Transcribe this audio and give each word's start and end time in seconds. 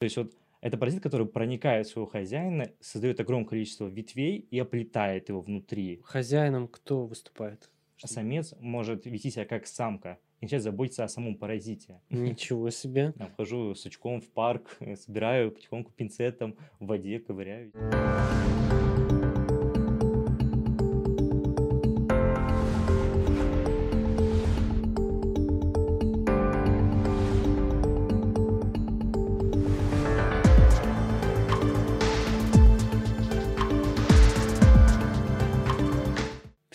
То 0.00 0.04
есть 0.04 0.16
вот 0.16 0.32
это 0.62 0.78
паразит, 0.78 1.02
который 1.02 1.26
проникает 1.26 1.86
в 1.86 1.90
своего 1.90 2.06
хозяина, 2.06 2.70
создает 2.80 3.20
огромное 3.20 3.46
количество 3.46 3.86
ветвей 3.86 4.38
и 4.38 4.58
оплетает 4.58 5.28
его 5.28 5.42
внутри. 5.42 6.00
Хозяином 6.04 6.68
кто 6.68 7.04
выступает? 7.04 7.68
А 8.02 8.06
самец 8.06 8.54
может 8.60 9.04
вести 9.04 9.30
себя 9.30 9.44
как 9.44 9.66
самка 9.66 10.18
и 10.40 10.46
начать 10.46 10.62
заботиться 10.62 11.04
о 11.04 11.08
самом 11.08 11.34
паразите. 11.36 12.00
Ничего 12.08 12.70
себе. 12.70 13.12
Я 13.18 13.26
вхожу 13.26 13.74
с 13.74 13.84
очком 13.84 14.22
в 14.22 14.30
парк, 14.30 14.78
собираю 14.96 15.52
потихоньку 15.52 15.92
пинцетом 15.92 16.56
в 16.78 16.86
воде, 16.86 17.18
ковыряю. 17.18 17.70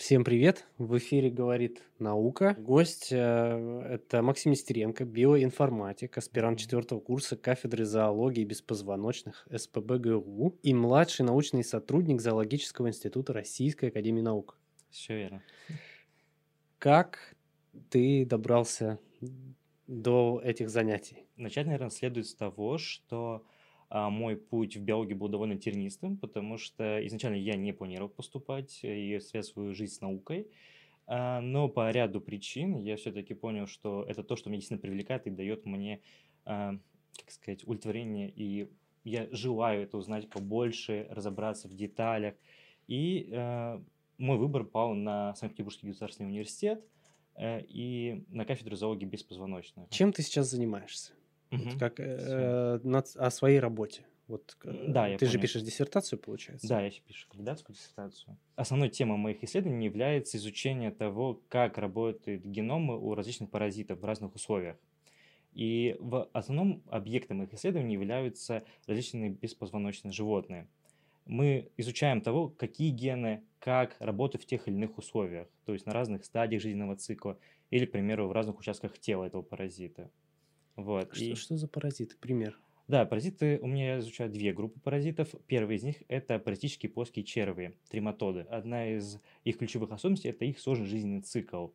Всем 0.06 0.22
привет! 0.22 0.64
В 0.78 0.98
эфире 0.98 1.30
говорит 1.30 1.82
наука. 1.98 2.54
Гость 2.60 3.08
э, 3.10 3.16
это 3.90 4.22
Максим 4.22 4.52
Нестеренко, 4.52 5.04
биоинформатик, 5.04 6.16
аспирант 6.16 6.60
четвертого 6.60 7.00
курса 7.00 7.36
кафедры 7.36 7.84
зоологии 7.84 8.44
беспозвоночных 8.44 9.48
СПБГУ 9.52 10.60
и 10.62 10.74
младший 10.74 11.24
научный 11.24 11.64
сотрудник 11.64 12.20
Зоологического 12.20 12.86
института 12.86 13.32
Российской 13.32 13.86
Академии 13.86 14.20
Наук. 14.20 14.56
Все 14.90 15.16
верно. 15.16 15.42
Как 16.78 17.34
ты 17.90 18.24
добрался 18.24 19.00
до 19.88 20.40
этих 20.44 20.70
занятий? 20.70 21.24
Начать, 21.36 21.66
наверное, 21.66 21.90
следует 21.90 22.28
с 22.28 22.34
того, 22.36 22.78
что 22.78 23.44
мой 23.90 24.36
путь 24.36 24.76
в 24.76 24.82
биологию 24.82 25.16
был 25.16 25.28
довольно 25.28 25.56
тернистым, 25.56 26.16
потому 26.16 26.58
что 26.58 27.04
изначально 27.06 27.36
я 27.36 27.56
не 27.56 27.72
планировал 27.72 28.08
поступать 28.08 28.80
и 28.82 29.18
связать 29.20 29.52
свою 29.52 29.74
жизнь 29.74 29.94
с 29.94 30.00
наукой. 30.00 30.48
А, 31.06 31.40
но 31.40 31.68
по 31.68 31.90
ряду 31.90 32.20
причин 32.20 32.82
я 32.82 32.96
все-таки 32.96 33.34
понял, 33.34 33.66
что 33.66 34.04
это 34.08 34.24
то, 34.24 34.34
что 34.34 34.50
меня 34.50 34.58
действительно 34.58 34.82
привлекает 34.82 35.26
и 35.26 35.30
дает 35.30 35.64
мне, 35.64 36.00
а, 36.44 36.76
как 37.16 37.30
сказать, 37.30 37.62
удовлетворение. 37.62 38.28
И 38.34 38.68
я 39.04 39.28
желаю 39.30 39.82
это 39.82 39.98
узнать 39.98 40.28
побольше, 40.28 41.06
разобраться 41.10 41.68
в 41.68 41.74
деталях. 41.74 42.34
И 42.88 43.30
мой 44.18 44.38
выбор 44.38 44.64
пал 44.64 44.94
на 44.94 45.34
Санкт-Петербургский 45.34 45.88
государственный 45.88 46.30
университет 46.30 46.84
э, 47.34 47.62
и 47.68 48.24
на 48.28 48.44
кафедру 48.44 48.76
зоологии 48.76 49.04
беспозвоночных. 49.04 49.90
Чем 49.90 50.12
ты 50.12 50.22
сейчас 50.22 50.50
занимаешься? 50.50 51.12
Вот 51.54 51.74
Мгм. 51.74 51.78
как 51.78 52.00
э, 52.00 52.80
над- 52.82 53.16
о 53.16 53.30
своей 53.30 53.60
работе. 53.60 54.04
Вот, 54.28 54.56
э, 54.64 54.68
Да, 54.92 55.06
я 55.08 55.18
ты 55.18 55.26
же 55.26 55.38
понял. 55.38 55.40
пишешь 55.40 55.62
диссертацию, 55.62 56.18
получается? 56.18 56.66
Да, 56.68 56.82
я 56.82 56.90
пишу 56.90 57.28
кандидатскую 57.30 57.74
диссертацию. 57.76 58.36
Основной 58.54 58.88
темой 58.88 59.18
моих 59.18 59.42
исследований 59.44 59.84
является 59.86 60.38
изучение 60.38 60.90
того, 60.90 61.42
как 61.48 61.76
работают 61.78 62.44
геномы 62.44 62.98
у 62.98 63.14
различных 63.14 63.50
паразитов 63.50 64.00
в 64.00 64.04
разных 64.04 64.34
условиях. 64.34 64.78
И 65.52 65.96
в 66.00 66.30
основном 66.34 66.84
объектом 66.88 67.38
моих 67.38 67.54
исследований 67.54 67.94
являются 67.94 68.64
различные 68.86 69.30
беспозвоночные 69.30 70.12
животные. 70.12 70.68
Мы 71.26 71.72
изучаем 71.78 72.22
того, 72.22 72.50
какие 72.50 72.90
гены, 72.90 73.46
как 73.60 73.96
работают 74.00 74.44
в 74.44 74.46
тех 74.46 74.68
или 74.68 74.76
иных 74.76 74.98
условиях, 74.98 75.48
то 75.64 75.74
есть 75.74 75.86
на 75.86 75.92
разных 75.94 76.24
стадиях 76.24 76.62
жизненного 76.62 76.96
цикла 76.96 77.38
или, 77.70 77.86
к 77.86 77.92
примеру, 77.92 78.28
в 78.28 78.32
разных 78.32 78.58
участках 78.60 78.98
тела 78.98 79.24
этого 79.24 79.42
паразита. 79.42 80.12
Вот. 80.76 81.14
Что, 81.14 81.24
и- 81.24 81.34
что 81.34 81.56
за 81.56 81.68
паразиты? 81.68 82.16
Пример. 82.20 82.58
да, 82.88 83.04
паразиты, 83.04 83.58
у 83.62 83.66
меня 83.66 83.94
я 83.94 83.98
изучаю 83.98 84.30
две 84.30 84.52
группы 84.52 84.78
паразитов. 84.78 85.34
Первый 85.46 85.76
из 85.76 85.82
них– 85.82 86.02
это 86.08 86.38
паразитические 86.38 86.90
плоские 86.90 87.24
черви, 87.24 87.74
трематоды. 87.88 88.40
Одна 88.42 88.88
из 88.94 89.18
их 89.44 89.58
ключевых 89.58 89.90
особенностей– 89.90 90.28
это 90.30 90.44
их 90.44 90.60
сложный 90.60 90.86
жизненный 90.86 91.22
цикл. 91.22 91.68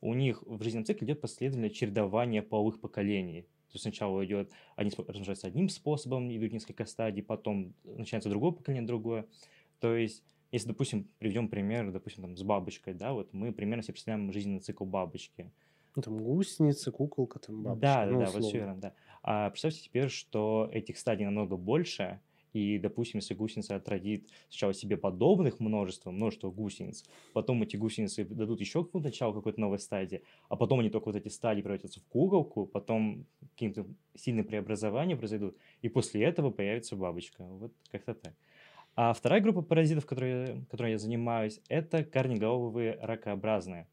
У 0.00 0.14
них 0.14 0.42
в 0.42 0.62
жизненном 0.62 0.84
цикле 0.84 1.06
идет 1.06 1.20
последовательное 1.20 1.70
чередование 1.70 2.42
половых 2.42 2.80
поколений. 2.80 3.42
То 3.42 3.76
есть 3.76 3.82
сначала 3.82 4.24
идет, 4.24 4.52
они 4.76 4.92
размножаются 4.96 5.48
одним 5.48 5.68
способом, 5.68 6.30
идут 6.30 6.52
несколько 6.52 6.84
стадий, 6.84 7.22
потом 7.22 7.74
начинается 7.82 8.28
другое 8.28 8.52
поколение, 8.52 8.86
другое. 8.86 9.26
То 9.80 9.96
есть, 9.96 10.22
если, 10.52 10.68
допустим, 10.68 11.08
приведем 11.18 11.48
пример, 11.48 11.90
допустим, 11.90 12.22
там, 12.22 12.36
с 12.36 12.42
бабочкой, 12.44 12.94
да, 12.94 13.12
вот 13.12 13.32
мы 13.32 13.52
примерно 13.52 13.82
себе 13.82 13.94
представляем 13.94 14.30
жизненный 14.30 14.60
цикл 14.60 14.84
бабочки. 14.84 15.50
Ну, 15.96 16.02
там 16.02 16.16
гусеница, 16.18 16.90
куколка, 16.90 17.38
там 17.38 17.62
бабочка. 17.62 17.80
Да, 17.80 18.06
да, 18.06 18.12
ну, 18.12 18.18
да, 18.18 18.30
вот 18.30 18.42
все 18.42 18.58
верно, 18.58 18.80
да. 18.80 18.94
А 19.22 19.50
представьте 19.50 19.82
теперь, 19.82 20.08
что 20.08 20.68
этих 20.72 20.98
стадий 20.98 21.24
намного 21.24 21.56
больше, 21.56 22.20
и, 22.52 22.78
допустим, 22.78 23.18
если 23.18 23.34
гусеница 23.34 23.76
отродит 23.76 24.28
сначала 24.48 24.74
себе 24.74 24.96
подобных 24.96 25.58
множество, 25.60 26.10
множество 26.10 26.50
гусениц, 26.50 27.04
потом 27.32 27.62
эти 27.62 27.76
гусеницы 27.76 28.24
дадут 28.24 28.60
еще 28.60 28.84
какое-то 28.84 29.08
начало 29.08 29.32
какой-то 29.32 29.60
новой 29.60 29.78
стадии, 29.78 30.22
а 30.48 30.56
потом 30.56 30.80
они 30.80 30.90
только 30.90 31.06
вот 31.06 31.16
эти 31.16 31.28
стадии 31.28 31.62
превратятся 31.62 32.00
в 32.00 32.04
куколку, 32.04 32.66
потом 32.66 33.26
какие-то 33.52 33.86
сильные 34.14 34.44
преобразования 34.44 35.16
произойдут, 35.16 35.56
и 35.82 35.88
после 35.88 36.24
этого 36.24 36.50
появится 36.50 36.96
бабочка. 36.96 37.44
Вот 37.44 37.72
как-то 37.90 38.14
так. 38.14 38.34
А 38.96 39.12
вторая 39.12 39.40
группа 39.40 39.62
паразитов, 39.62 40.06
которой, 40.06 40.64
которой 40.70 40.92
я 40.92 40.98
занимаюсь, 40.98 41.60
это 41.68 42.04
корнеголовые 42.04 42.98
ракообразные, 43.00 43.88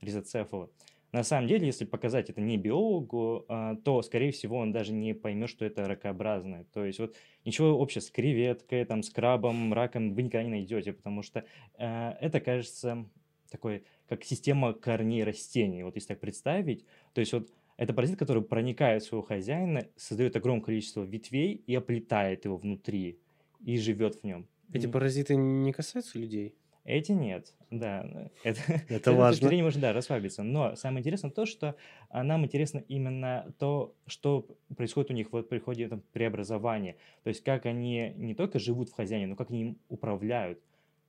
ризоцефалы. 0.00 0.70
На 1.16 1.22
самом 1.22 1.48
деле, 1.48 1.64
если 1.64 1.86
показать 1.86 2.28
это 2.28 2.42
не 2.42 2.58
биологу, 2.58 3.46
а, 3.48 3.76
то, 3.76 4.02
скорее 4.02 4.32
всего, 4.32 4.58
он 4.58 4.70
даже 4.70 4.92
не 4.92 5.14
поймет, 5.14 5.48
что 5.48 5.64
это 5.64 5.88
ракообразное. 5.88 6.64
То 6.74 6.84
есть 6.84 6.98
вот 6.98 7.16
ничего 7.46 7.80
общего 7.80 8.02
с 8.02 8.10
креветкой, 8.10 8.84
там, 8.84 9.02
с 9.02 9.08
крабом, 9.08 9.72
раком 9.72 10.12
вы 10.12 10.24
никогда 10.24 10.42
не 10.44 10.50
найдете, 10.50 10.92
потому 10.92 11.22
что 11.22 11.46
э, 11.78 12.10
это, 12.20 12.38
кажется, 12.40 13.08
такой, 13.50 13.84
как 14.10 14.24
система 14.24 14.74
корней 14.74 15.24
растений, 15.24 15.84
вот 15.84 15.94
если 15.94 16.08
так 16.08 16.20
представить. 16.20 16.84
То 17.14 17.20
есть 17.22 17.32
вот 17.32 17.48
это 17.78 17.94
паразит, 17.94 18.18
который 18.18 18.42
проникает 18.42 19.02
в 19.02 19.06
своего 19.06 19.22
хозяина, 19.22 19.86
создает 19.96 20.36
огромное 20.36 20.66
количество 20.66 21.02
ветвей 21.02 21.54
и 21.66 21.74
оплетает 21.74 22.44
его 22.44 22.58
внутри 22.58 23.18
и 23.64 23.78
живет 23.78 24.16
в 24.16 24.24
нем. 24.24 24.46
Эти 24.70 24.86
паразиты 24.86 25.34
не 25.34 25.72
касаются 25.72 26.18
людей? 26.18 26.56
Эти 26.86 27.10
нет, 27.10 27.52
да. 27.70 28.30
Это, 28.44 28.60
Это 28.60 28.60
с 28.62 28.90
этой 28.90 29.00
точки 29.00 29.16
важно. 29.18 29.48
зрения 29.48 29.64
можно, 29.64 29.80
да, 29.80 29.92
расслабиться. 29.92 30.44
Но 30.44 30.76
самое 30.76 31.00
интересное 31.00 31.32
то, 31.32 31.44
что 31.44 31.74
нам 32.12 32.44
интересно 32.44 32.78
именно 32.86 33.52
то, 33.58 33.94
что 34.06 34.46
происходит 34.76 35.10
у 35.10 35.14
них 35.14 35.32
вот 35.32 35.48
при 35.48 35.58
ходе 35.58 35.88
там, 35.88 36.02
преобразования. 36.12 36.96
То 37.24 37.28
есть 37.28 37.42
как 37.42 37.66
они 37.66 38.12
не 38.16 38.34
только 38.34 38.60
живут 38.60 38.88
в 38.88 38.92
хозяине, 38.92 39.26
но 39.26 39.34
как 39.36 39.50
они 39.50 39.60
им 39.62 39.78
управляют. 39.88 40.60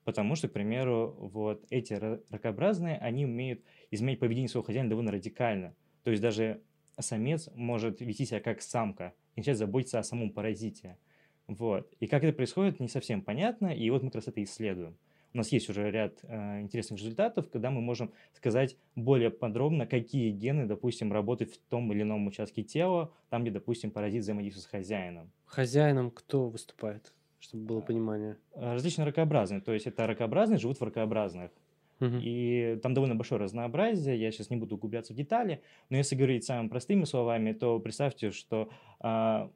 Потому 0.04 0.36
что, 0.36 0.48
к 0.48 0.54
примеру, 0.54 1.16
вот 1.20 1.66
эти 1.70 1.94
ра- 1.94 2.24
ракообразные, 2.32 2.98
они 2.98 3.26
умеют 3.26 3.62
изменять 3.92 4.20
поведение 4.20 4.50
своего 4.50 4.66
хозяина 4.66 4.90
довольно 4.90 5.12
радикально. 5.12 5.76
То 6.04 6.12
есть 6.12 6.24
даже 6.24 6.62
самец 7.00 7.50
может 7.54 8.02
вести 8.02 8.26
себя 8.26 8.40
как 8.40 8.62
самка 8.62 9.14
и 9.36 9.42
начать 9.42 9.58
заботиться 9.58 10.00
о 10.00 10.04
самом 10.04 10.32
паразите. 10.32 10.98
Вот. 11.46 11.94
И 12.00 12.08
как 12.08 12.24
это 12.24 12.36
происходит, 12.36 12.80
не 12.80 12.88
совсем 12.88 13.22
понятно, 13.22 13.68
и 13.68 13.90
вот 13.92 14.02
мы 14.02 14.10
как 14.10 14.16
раз 14.16 14.28
это 14.30 14.44
исследуем. 14.44 14.98
У 15.38 15.40
нас 15.40 15.52
есть 15.52 15.70
уже 15.70 15.92
ряд 15.92 16.18
э, 16.24 16.62
интересных 16.62 16.98
результатов, 16.98 17.48
когда 17.52 17.70
мы 17.70 17.80
можем 17.80 18.12
сказать 18.34 18.76
более 18.96 19.30
подробно, 19.30 19.86
какие 19.86 20.32
гены, 20.32 20.66
допустим, 20.66 21.14
работают 21.14 21.52
в 21.52 21.60
том 21.70 21.94
или 21.94 22.02
ином 22.02 22.26
участке 22.26 22.64
тела, 22.64 23.14
там, 23.30 23.44
где, 23.44 23.52
допустим, 23.52 23.92
паразит 23.92 24.24
взаимодействует 24.24 24.66
с 24.66 24.68
хозяином. 24.68 25.30
Хозяином 25.46 26.10
кто 26.10 26.50
выступает? 26.50 27.14
Чтобы 27.40 27.66
было 27.66 27.82
понимание. 27.82 28.38
Э, 28.56 28.74
Различные 28.74 29.06
ракообразные, 29.06 29.62
то 29.62 29.74
есть 29.74 29.86
это 29.86 30.08
ракообразные 30.08 30.58
живут 30.58 30.80
в 30.80 30.84
ракообразных. 30.84 31.52
Мгм. 32.00 32.20
И 32.24 32.80
там 32.82 32.96
довольно 32.96 33.14
большое 33.14 33.40
разнообразие, 33.40 34.20
я 34.20 34.32
сейчас 34.32 34.50
не 34.50 34.58
буду 34.58 34.74
углубляться 34.74 35.14
в 35.14 35.16
детали, 35.16 35.62
но 35.92 35.98
если 35.98 36.16
говорить 36.16 36.46
самыми 36.46 36.70
простыми 36.70 37.04
словами, 37.04 37.54
то 37.54 37.80
представьте, 37.80 38.32
что 38.32 38.70
а, 39.00 39.52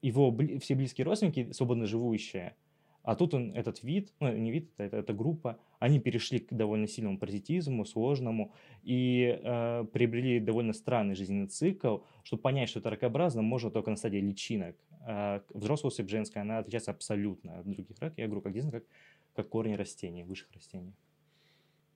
его 0.00 0.30
бли- 0.30 0.58
все 0.60 0.74
близкие 0.74 1.04
родственники 1.04 1.52
свободно 1.52 1.84
живущие, 1.84 2.56
а 3.04 3.16
тут 3.16 3.34
он, 3.34 3.52
этот 3.54 3.82
вид, 3.82 4.14
ну 4.18 4.32
не 4.32 4.50
вид, 4.50 4.72
это, 4.78 4.96
это 4.96 5.12
группа, 5.12 5.58
они 5.78 6.00
перешли 6.00 6.38
к 6.38 6.54
довольно 6.54 6.88
сильному 6.88 7.18
паразитизму, 7.18 7.84
сложному, 7.84 8.54
и 8.82 9.38
э, 9.42 9.84
приобрели 9.92 10.40
довольно 10.40 10.72
странный 10.72 11.14
жизненный 11.14 11.48
цикл. 11.48 11.98
Чтобы 12.22 12.40
понять, 12.40 12.70
что 12.70 12.80
это 12.80 12.88
ракообразно, 12.88 13.42
можно 13.42 13.70
только 13.70 13.90
на 13.90 13.96
стадии 13.96 14.18
личинок. 14.18 14.76
А 15.06 15.42
взрослая 15.50 15.88
особь 15.88 16.08
женская, 16.08 16.40
она 16.40 16.58
отличается 16.58 16.92
абсолютно 16.92 17.58
от 17.58 17.68
других 17.68 17.98
рак. 18.00 18.14
Я 18.16 18.24
говорю, 18.24 18.40
как 18.40 18.54
действительно, 18.54 18.80
как, 18.80 18.88
как 19.34 19.48
корни 19.50 19.74
растений, 19.74 20.24
высших 20.24 20.50
растений. 20.52 20.94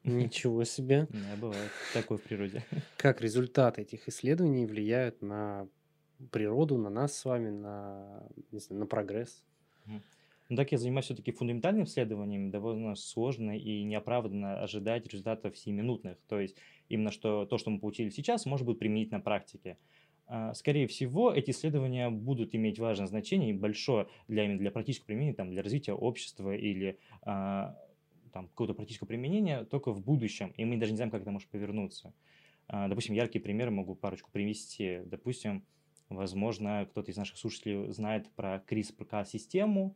Ничего 0.05 0.64
себе. 0.64 1.06
Да, 1.08 1.37
бывает 1.40 1.70
такое 1.94 2.19
в 2.19 2.22
природе. 2.22 2.64
Как 2.99 3.22
результаты 3.22 3.82
этих 3.82 4.08
исследований 4.08 4.66
влияют 4.66 5.22
на 5.22 5.69
природу, 6.31 6.76
на 6.76 6.90
нас 6.90 7.16
с 7.16 7.25
вами, 7.25 7.50
на, 7.50 8.28
не 8.52 8.58
знаю, 8.58 8.81
на 8.81 8.87
прогресс? 8.87 9.43
Ну, 10.49 10.56
так 10.56 10.73
я 10.73 10.79
занимаюсь 10.79 11.05
все-таки 11.05 11.31
фундаментальным 11.31 11.85
исследованием, 11.85 12.50
довольно 12.50 12.95
сложно 12.95 13.56
и 13.59 13.83
неоправданно 13.85 14.62
ожидать 14.62 15.06
результатов 15.06 15.59
сиюминутных. 15.59 16.19
То 16.27 16.41
есть 16.41 16.56
именно 16.89 17.11
что 17.11 17.45
то, 17.45 17.59
что 17.59 17.71
мы 17.71 17.79
получили 17.81 18.09
сейчас, 18.09 18.47
может 18.47 18.67
быть 18.67 18.79
применить 18.79 19.11
на 19.11 19.21
практике. 19.21 19.77
а, 20.27 20.55
скорее 20.55 20.87
всего, 20.87 21.33
эти 21.33 21.50
исследования 21.50 22.11
будут 22.11 22.55
иметь 22.55 22.79
важное 22.79 23.06
значение 23.06 23.50
и 23.50 23.53
большое 23.53 24.09
для, 24.29 24.47
для 24.56 24.71
практического 24.71 25.06
применения, 25.06 25.35
там, 25.35 25.50
для 25.50 25.62
развития 25.62 25.93
общества 25.93 26.55
или 26.55 26.99
а, 27.23 27.77
там, 28.33 28.49
какого-то 28.49 28.75
практического 28.75 29.06
применения 29.09 29.65
только 29.65 29.93
в 29.93 30.03
будущем, 30.03 30.53
и 30.56 30.65
мы 30.65 30.77
даже 30.77 30.93
не 30.93 30.97
знаем, 30.97 31.11
как 31.11 31.23
это 31.23 31.31
может 31.31 31.49
повернуться. 31.51 32.15
А, 32.69 32.89
допустим, 32.89 33.15
яркие 33.15 33.43
примеры 33.43 33.71
могу 33.71 33.94
парочку 33.94 34.31
привести. 34.31 35.01
Допустим, 35.06 35.65
возможно, 36.09 36.87
кто-то 36.91 37.11
из 37.11 37.17
наших 37.17 37.39
слушателей 37.39 37.91
знает 37.93 38.31
про 38.35 38.62
CRISPR-Cas-систему, 38.67 39.85
ну, 39.85 39.94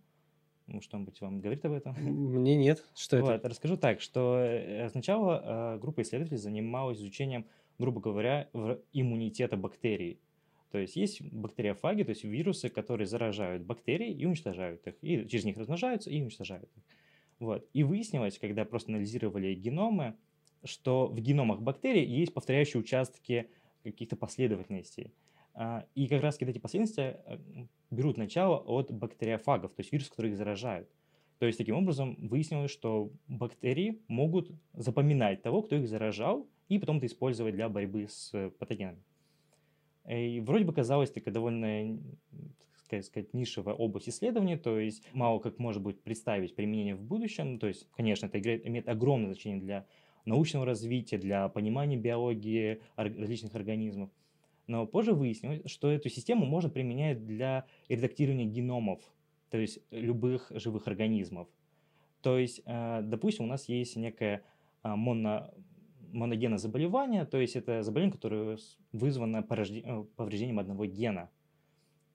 что-нибудь 0.80 1.20
вам 1.20 1.40
говорит 1.40 1.64
об 1.64 1.72
этом? 1.72 1.94
Мне 1.94 2.56
нет. 2.56 2.84
Что 2.94 3.20
вот, 3.20 3.30
это? 3.30 3.48
Расскажу 3.48 3.76
так, 3.76 4.00
что 4.00 4.38
э, 4.38 4.88
сначала 4.90 5.74
э, 5.74 5.78
группа 5.78 6.02
исследователей 6.02 6.38
занималась 6.38 6.98
изучением 6.98 7.46
грубо 7.78 8.00
говоря, 8.00 8.48
иммунитета 8.92 9.56
бактерий. 9.56 10.20
То 10.70 10.78
есть 10.78 10.96
есть 10.96 11.20
бактериофаги, 11.20 12.04
то 12.04 12.10
есть 12.10 12.24
вирусы, 12.24 12.70
которые 12.70 13.06
заражают 13.06 13.62
бактерии 13.62 14.10
и 14.10 14.24
уничтожают 14.24 14.86
их, 14.86 14.94
и 15.02 15.28
через 15.28 15.44
них 15.44 15.58
размножаются 15.58 16.08
и 16.08 16.22
уничтожают 16.22 16.70
их. 16.76 16.82
Вот. 17.40 17.68
И 17.74 17.82
выяснилось, 17.82 18.38
когда 18.38 18.64
просто 18.64 18.92
анализировали 18.92 19.52
геномы, 19.54 20.14
что 20.64 21.08
в 21.08 21.20
геномах 21.20 21.60
бактерий 21.60 22.04
есть 22.04 22.32
повторяющие 22.32 22.80
участки 22.80 23.50
каких-то 23.82 24.16
последовательностей. 24.16 25.12
А, 25.54 25.87
и 25.94 26.08
как 26.08 26.22
раз 26.22 26.37
эти 26.40 26.58
последовательности 26.58 27.20
э, 27.26 27.38
берут 27.90 28.16
начало 28.16 28.56
от 28.56 28.90
бактериофагов, 28.90 29.75
то 29.75 29.81
есть 29.81 29.93
вирусов, 29.93 30.12
которые 30.12 30.32
их 30.32 30.38
заражают. 30.38 30.88
То 31.38 31.46
есть 31.46 31.58
таким 31.58 31.76
образом 31.76 32.16
выяснилось, 32.28 32.70
что 32.70 33.10
бактерии 33.26 34.00
могут 34.08 34.50
запоминать 34.72 35.43
того, 35.43 35.62
кто 35.62 35.76
их 35.76 35.88
заражал, 35.88 36.49
и 36.69 36.78
потом 36.78 36.99
это 36.99 37.06
использовать 37.06 37.54
для 37.54 37.69
борьбы 37.69 38.06
с 38.08 38.50
патогенами. 38.58 39.02
И 40.08 40.40
вроде 40.40 40.64
бы 40.64 40.72
казалось 40.72 41.10
такая 41.10 41.34
довольно 41.34 41.98
так 42.88 43.05
сказать, 43.05 43.32
нишевая 43.32 43.75
область 43.75 44.10
исследования, 44.10 44.58
то 44.58 44.78
есть 44.78 45.02
мало 45.14 45.38
как 45.38 45.58
может 45.58 45.82
быть 45.82 46.02
представить 46.02 46.55
применение 46.55 46.94
в 46.94 47.02
будущем, 47.02 47.58
то 47.58 47.66
есть, 47.66 47.88
конечно, 47.96 48.26
это 48.26 48.38
имеет 48.38 48.87
огромное 48.87 49.32
значение 49.32 49.62
для 49.62 49.87
научного 50.26 50.66
развития, 50.66 51.16
для 51.16 51.48
понимания 51.48 51.96
биологии 51.96 52.82
различных 52.96 53.55
организмов. 53.55 54.10
Но 54.72 54.86
позже 54.86 55.12
выяснилось, 55.12 55.60
что 55.70 55.90
эту 55.90 56.08
систему 56.08 56.46
можно 56.46 56.70
применять 56.70 57.26
для 57.26 57.66
редактирования 57.90 58.46
геномов, 58.46 59.02
то 59.50 59.58
есть 59.58 59.80
любых 59.90 60.50
живых 60.54 60.88
организмов. 60.88 61.46
То 62.22 62.38
есть, 62.38 62.62
э, 62.64 63.02
допустим, 63.02 63.44
у 63.44 63.48
нас 63.48 63.69
есть 63.69 63.96
некая 63.96 64.42
а, 64.80 64.96
моно, 64.96 65.52
моногенное 66.14 66.56
заболевание, 66.56 67.26
то 67.26 67.38
есть 67.38 67.54
это 67.54 67.82
заболевание, 67.82 68.14
которое 68.14 68.58
вызвано 68.92 69.46
э, 69.46 70.04
повреждением 70.16 70.58
одного 70.58 70.86
гена. 70.86 71.28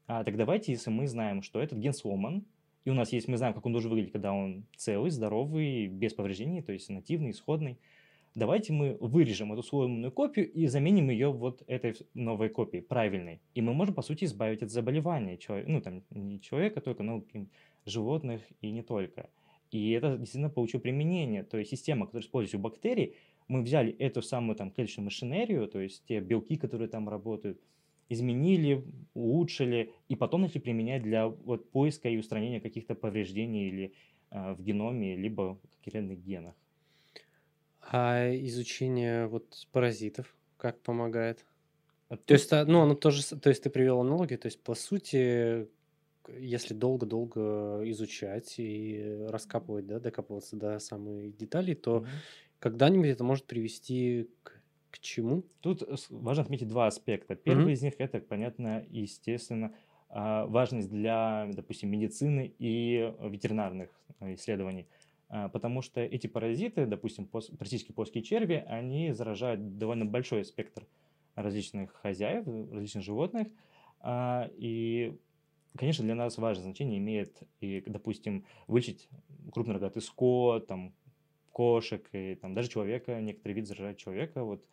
А, 0.07 0.23
так 0.23 0.35
давайте, 0.35 0.71
если 0.71 0.89
мы 0.89 1.07
знаем, 1.07 1.43
что 1.43 1.61
этот 1.61 1.77
ген 1.77 1.93
сломан, 1.93 2.43
и 2.85 2.89
у 2.89 2.95
нас 2.95 3.13
есть, 3.13 3.27
мы 3.27 3.37
знаем, 3.37 3.53
как 3.53 3.67
он 3.67 3.71
должен 3.71 3.91
выглядеть, 3.91 4.13
когда 4.13 4.33
он 4.33 4.65
целый, 4.75 5.11
здоровый, 5.11 5.85
без 5.85 6.15
повреждений, 6.15 6.63
то 6.63 6.71
есть 6.71 6.89
нативный, 6.89 7.29
исходный, 7.29 7.77
давайте 8.35 8.73
мы 8.73 8.97
вырежем 8.99 9.53
эту 9.53 9.63
сломанную 9.63 10.11
копию 10.11 10.51
и 10.51 10.67
заменим 10.67 11.09
ее 11.09 11.31
вот 11.31 11.63
этой 11.67 11.95
новой 12.13 12.49
копией, 12.49 12.83
правильной. 12.83 13.41
И 13.55 13.61
мы 13.61 13.73
можем, 13.73 13.95
по 13.95 14.01
сути, 14.01 14.25
избавить 14.25 14.63
от 14.63 14.71
заболевания, 14.71 15.37
человека, 15.37 15.71
ну, 15.71 15.81
там, 15.81 16.03
не 16.11 16.39
человека 16.39 16.81
только, 16.81 17.03
но 17.03 17.23
животных 17.85 18.41
и 18.61 18.71
не 18.71 18.83
только. 18.83 19.29
И 19.71 19.91
это 19.91 20.17
действительно 20.17 20.49
получило 20.49 20.81
применение. 20.81 21.43
То 21.43 21.57
есть 21.57 21.71
система, 21.71 22.05
которая 22.05 22.23
используется 22.23 22.57
у 22.57 22.61
бактерий, 22.61 23.15
мы 23.47 23.61
взяли 23.61 23.93
эту 23.93 24.21
самую 24.21 24.55
там 24.55 24.71
клеточную 24.71 25.05
машинерию, 25.05 25.67
то 25.67 25.79
есть 25.79 26.03
те 26.05 26.19
белки, 26.19 26.57
которые 26.57 26.89
там 26.89 27.07
работают, 27.09 27.59
изменили, 28.09 28.83
улучшили, 29.13 29.91
и 30.07 30.15
потом 30.15 30.41
начали 30.41 30.59
применять 30.59 31.03
для 31.03 31.27
вот, 31.27 31.69
поиска 31.71 32.09
и 32.09 32.17
устранения 32.17 32.59
каких-то 32.59 32.95
повреждений 32.95 33.67
или 33.67 33.93
э, 34.31 34.53
в 34.53 34.61
геноме, 34.61 35.15
либо 35.15 35.55
в 35.55 35.83
конкретных 35.83 36.23
генах. 36.23 36.55
А 37.89 38.29
изучение 38.35 39.27
вот 39.27 39.67
паразитов 39.71 40.33
как 40.57 40.79
помогает? 40.81 41.45
А 42.09 42.17
то 42.17 42.33
есть, 42.33 42.51
а, 42.53 42.65
ну, 42.65 42.81
оно 42.81 42.95
тоже, 42.95 43.23
то 43.35 43.49
есть 43.49 43.63
ты 43.63 43.69
привел 43.69 43.99
аналогию, 43.99 44.39
то 44.39 44.47
есть, 44.47 44.61
по 44.61 44.75
сути, 44.75 45.67
если 46.37 46.73
долго-долго 46.73 47.81
изучать 47.85 48.55
и 48.57 49.25
раскапывать, 49.29 49.87
да, 49.87 49.99
докапываться 49.99 50.55
до 50.55 50.79
самых 50.79 51.35
деталей, 51.35 51.75
то 51.75 51.97
угу. 51.97 52.07
Когда-нибудь 52.59 53.07
это 53.07 53.23
может 53.23 53.45
привести 53.45 54.29
к, 54.43 54.51
к 54.89 54.99
чему? 54.99 55.43
Тут 55.61 55.83
важно 56.09 56.43
отметить 56.43 56.67
два 56.67 56.87
аспекта. 56.87 57.35
Первый 57.35 57.65
угу. 57.65 57.71
из 57.71 57.81
них 57.81 57.93
это, 57.99 58.19
понятно, 58.19 58.83
естественно, 58.89 59.73
а, 60.09 60.45
важность 60.47 60.89
для, 60.89 61.49
допустим, 61.53 61.91
медицины 61.91 62.53
и 62.57 63.13
ветеринарных 63.21 63.89
э, 64.19 64.33
исследований. 64.33 64.87
А, 65.29 65.49
потому 65.49 65.81
что 65.81 66.01
эти 66.01 66.27
паразиты, 66.27 66.85
допустим, 66.85 67.27
практически 67.27 67.91
плоские 67.91 68.23
черви, 68.23 68.63
они 68.67 69.11
заражают 69.11 69.77
довольно 69.77 70.05
большой 70.05 70.45
спектр 70.45 70.87
различных 71.35 71.93
хозяев, 71.93 72.45
различных 72.71 73.03
животных. 73.03 73.47
А, 73.99 74.49
и, 74.57 75.17
конечно, 75.77 76.03
для 76.03 76.15
нас 76.15 76.37
важное 76.37 76.63
значение 76.63 76.99
имеет, 76.99 77.43
и, 77.59 77.83
допустим, 77.85 78.45
вылечить 78.67 79.09
крупнорогатый 79.51 80.01
скот, 80.01 80.67
там, 80.67 80.93
кошек 81.51 82.07
и 82.13 82.35
там 82.35 82.53
даже 82.53 82.69
человека, 82.69 83.19
некоторые 83.19 83.55
виды 83.55 83.67
заражают 83.67 83.97
человека. 83.97 84.43
Вот, 84.43 84.63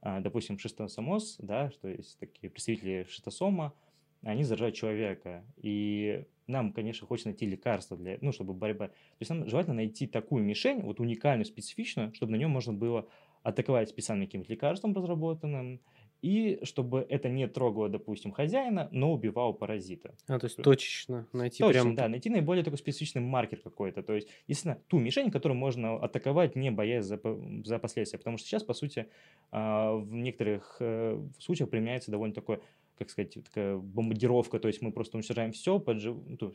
а, 0.00 0.20
допустим, 0.20 0.58
шистосомоз, 0.58 1.36
да, 1.38 1.70
что 1.70 1.88
есть 1.88 2.18
такие 2.18 2.50
представители 2.50 3.06
шистосома, 3.08 3.74
они 4.22 4.44
заражают 4.44 4.76
человека. 4.76 5.44
И 5.56 6.24
нам, 6.46 6.72
конечно, 6.72 7.06
хочется 7.06 7.28
найти 7.28 7.46
лекарство 7.46 7.96
для, 7.96 8.18
ну, 8.20 8.32
чтобы 8.32 8.54
борьба. 8.54 8.88
То 8.88 8.94
есть 9.20 9.30
нам 9.30 9.48
желательно 9.48 9.76
найти 9.76 10.06
такую 10.06 10.44
мишень, 10.44 10.82
вот 10.82 11.00
уникальную, 11.00 11.44
специфичную, 11.44 12.14
чтобы 12.14 12.32
на 12.32 12.36
нем 12.36 12.50
можно 12.50 12.72
было 12.72 13.08
атаковать 13.42 13.90
специальным 13.90 14.26
каким-то 14.26 14.50
лекарством 14.50 14.94
разработанным, 14.94 15.80
и 16.24 16.58
чтобы 16.62 17.06
это 17.10 17.28
не 17.28 17.46
трогало, 17.46 17.90
допустим, 17.90 18.32
хозяина, 18.32 18.88
но 18.92 19.12
убивало 19.12 19.52
паразита. 19.52 20.14
А, 20.26 20.38
то 20.38 20.46
есть 20.46 20.56
точечно 20.56 21.28
найти 21.34 21.58
Точно, 21.62 21.82
прям... 21.82 21.94
да, 21.94 22.08
найти 22.08 22.30
наиболее 22.30 22.64
такой 22.64 22.78
специфичный 22.78 23.20
маркер 23.20 23.58
какой-то. 23.58 24.02
То 24.02 24.14
есть, 24.14 24.28
естественно, 24.46 24.78
ту 24.88 24.98
мишень, 24.98 25.30
которую 25.30 25.58
можно 25.58 25.96
атаковать, 25.96 26.56
не 26.56 26.70
боясь 26.70 27.04
за, 27.04 27.20
за 27.62 27.78
последствия. 27.78 28.18
Потому 28.18 28.38
что 28.38 28.46
сейчас, 28.48 28.62
по 28.62 28.72
сути, 28.72 29.06
а, 29.50 29.96
в 29.96 30.14
некоторых 30.14 30.78
э, 30.80 31.22
случаях 31.38 31.68
применяется 31.68 32.10
довольно 32.10 32.34
такое, 32.34 32.62
как 32.98 33.10
сказать, 33.10 33.34
такая 33.44 33.76
бомбардировка, 33.76 34.58
то 34.58 34.68
есть 34.68 34.82
мы 34.82 34.92
просто 34.92 35.16
уничтожаем 35.16 35.52
все, 35.52 35.78
поджив... 35.78 36.16
ну, 36.26 36.52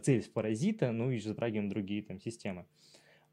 целясь 0.00 0.26
в 0.26 0.32
паразита, 0.32 0.92
ну 0.92 1.10
и 1.10 1.18
затрагиваем 1.18 1.68
другие 1.68 2.02
там 2.02 2.20
системы. 2.20 2.66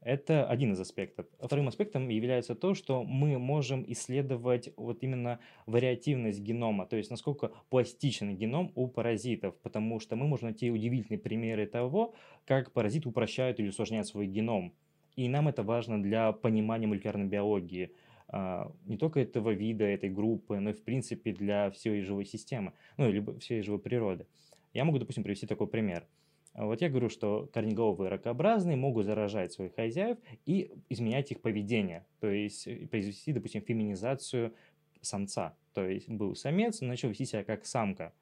Это 0.02 0.46
один 0.48 0.72
из 0.72 0.80
аспектов. 0.80 1.26
Вторым 1.38 1.68
аспектом 1.68 2.08
является 2.08 2.54
то, 2.54 2.72
что 2.72 3.04
мы 3.04 3.38
можем 3.38 3.84
исследовать 3.86 4.72
вот 4.76 5.02
именно 5.02 5.40
вариативность 5.66 6.40
генома, 6.40 6.86
то 6.86 6.96
есть 6.96 7.10
насколько 7.10 7.52
пластичен 7.68 8.34
геном 8.34 8.72
у 8.76 8.88
паразитов, 8.88 9.58
потому 9.60 10.00
что 10.00 10.16
мы 10.16 10.26
можем 10.26 10.48
найти 10.48 10.70
удивительные 10.70 11.18
примеры 11.18 11.66
того, 11.66 12.14
как 12.46 12.72
паразиты 12.72 13.10
упрощают 13.10 13.60
или 13.60 13.68
усложняют 13.68 14.06
свой 14.06 14.26
геном. 14.26 14.72
И 15.16 15.28
нам 15.28 15.48
это 15.48 15.62
важно 15.62 16.02
для 16.02 16.32
понимания 16.32 16.86
молекулярной 16.86 17.26
биологии 17.26 17.92
не 18.32 18.96
только 18.96 19.20
этого 19.20 19.50
вида, 19.50 19.84
этой 19.84 20.10
группы, 20.10 20.58
но 20.58 20.70
и 20.70 20.72
в 20.72 20.82
принципе 20.82 21.32
для 21.32 21.70
всей 21.70 22.02
живой 22.02 22.24
системы, 22.24 22.72
ну 22.96 23.08
или 23.08 23.38
всей 23.38 23.62
живой 23.62 23.80
природы. 23.80 24.26
Я 24.72 24.84
могу, 24.84 24.98
допустим, 24.98 25.24
привести 25.24 25.46
такой 25.46 25.66
пример– 25.66 26.06
а 26.52 26.66
вот 26.66 26.80
я 26.80 26.88
говорю, 26.88 27.08
что 27.08 27.48
корнеголовые 27.52 28.10
ракообразные 28.10 28.76
могут 28.76 29.06
заражать 29.06 29.52
своих 29.52 29.74
хозяев 29.74 30.18
и 30.46 30.72
изменять 30.88 31.30
их 31.30 31.40
поведение, 31.40 32.04
то 32.18 32.28
есть 32.28 32.66
э, 32.66 32.86
произвести, 32.88 33.32
допустим, 33.32 33.62
феминизацию 33.62 34.54
самца. 35.00 35.54
То 35.74 35.88
есть 35.88 36.08
был 36.08 36.34
самец, 36.34 36.80
начал 36.80 37.08
вести 37.08 37.24
себя 37.24 37.44
как 37.44 37.64
самка. 37.64 38.12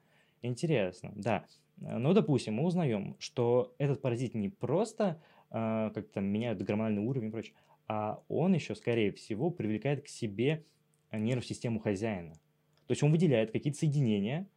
Интересно, 0.41 1.11
да. 1.15 1.45
Но, 1.77 2.13
допустим, 2.13 2.55
мы 2.55 2.65
узнаем, 2.65 3.15
что 3.19 3.73
этот 3.77 4.01
паразит 4.01 4.35
не 4.35 4.49
просто 4.49 5.19
э, 5.49 5.91
как-то 5.93 6.21
меняет 6.21 6.61
гормональный 6.61 7.01
уровень 7.01 7.29
и 7.29 7.31
прочее, 7.31 7.55
а 7.89 8.23
он 8.29 8.53
еще, 8.53 8.75
скорее 8.75 9.11
всего, 9.11 9.49
привлекает 9.49 10.05
к 10.05 10.07
себе 10.07 10.63
нервную 11.11 11.41
систему 11.41 11.79
хозяина. 11.79 12.33
То 12.85 12.91
есть 12.91 13.03
он 13.03 13.11
выделяет 13.11 13.51
какие-то 13.51 13.79
соединения, 13.79 14.47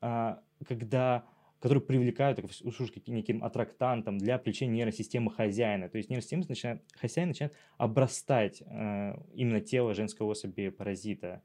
э, 0.00 0.36
когда 0.66 1.26
которые 1.58 1.82
привлекают 1.82 2.38
услышать 2.38 3.08
неким 3.08 3.42
аттрактантом 3.42 4.18
для 4.18 4.38
привлечения 4.38 4.74
нейросистемы 4.74 5.32
хозяина. 5.32 5.88
То 5.88 5.96
есть 5.96 6.10
нейросистема 6.10 6.44
начинает, 6.46 6.82
хозяин 6.92 7.28
начинает 7.28 7.54
обрастать 7.78 8.62
э, 8.62 9.14
именно 9.34 9.60
тело 9.60 9.94
женской 9.94 10.26
особи 10.26 10.68
паразита. 10.68 11.42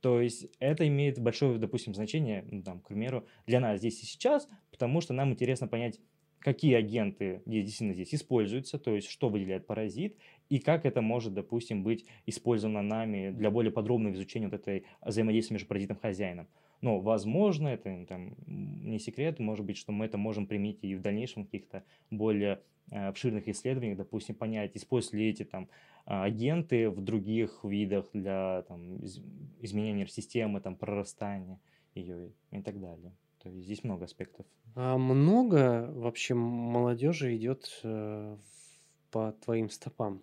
То 0.00 0.20
есть 0.20 0.48
это 0.58 0.86
имеет 0.86 1.18
большое, 1.20 1.58
допустим, 1.58 1.94
значение, 1.94 2.44
ну, 2.50 2.62
там, 2.62 2.80
к 2.80 2.88
примеру, 2.88 3.26
для 3.46 3.60
нас 3.60 3.78
здесь 3.78 4.02
и 4.02 4.06
сейчас, 4.06 4.48
потому 4.70 5.00
что 5.00 5.14
нам 5.14 5.30
интересно 5.30 5.68
понять, 5.68 6.00
какие 6.38 6.74
агенты 6.74 7.42
действительно 7.46 7.94
здесь 7.94 8.14
используются, 8.14 8.78
то 8.78 8.94
есть 8.94 9.08
что 9.08 9.28
выделяет 9.28 9.66
паразит, 9.66 10.16
и 10.48 10.58
как 10.58 10.86
это 10.86 11.00
может, 11.00 11.34
допустим, 11.34 11.82
быть 11.82 12.06
использовано 12.26 12.82
нами 12.82 13.30
для 13.30 13.50
более 13.50 13.72
подробного 13.72 14.14
изучения 14.14 14.48
вот 14.48 14.54
этой 14.54 14.84
взаимодействия 15.02 15.54
между 15.54 15.68
паразитом 15.68 15.96
и 15.96 16.00
хозяином. 16.00 16.48
Но, 16.82 17.00
возможно, 17.00 17.68
это 17.68 18.04
там, 18.06 18.36
не 18.46 18.98
секрет, 18.98 19.38
может 19.38 19.64
быть, 19.64 19.76
что 19.76 19.92
мы 19.92 20.04
это 20.04 20.18
можем 20.18 20.46
применить 20.46 20.78
и 20.82 20.94
в 20.94 21.00
дальнейшем 21.00 21.44
каких-то 21.44 21.84
более 22.10 22.60
э, 22.90 23.08
обширных 23.08 23.48
исследованиях, 23.48 23.96
допустим, 23.96 24.34
понять, 24.34 24.76
используют 24.76 25.14
ли 25.14 25.28
эти 25.30 25.44
там 25.44 25.68
агенты 26.06 26.88
в 26.88 27.00
других 27.00 27.64
видах 27.64 28.08
для 28.12 28.62
там, 28.68 28.98
изменения 29.60 30.06
системы, 30.06 30.60
там, 30.60 30.76
прорастания 30.76 31.58
ее 31.94 32.30
и 32.52 32.62
так 32.62 32.80
далее. 32.80 33.12
То 33.42 33.48
есть 33.48 33.64
здесь 33.64 33.84
много 33.84 34.04
аспектов. 34.04 34.46
А 34.74 34.96
много 34.98 35.90
вообще 35.92 36.34
молодежи 36.34 37.34
идет 37.36 37.80
э, 37.82 38.36
по 39.10 39.32
твоим 39.44 39.68
стопам? 39.70 40.22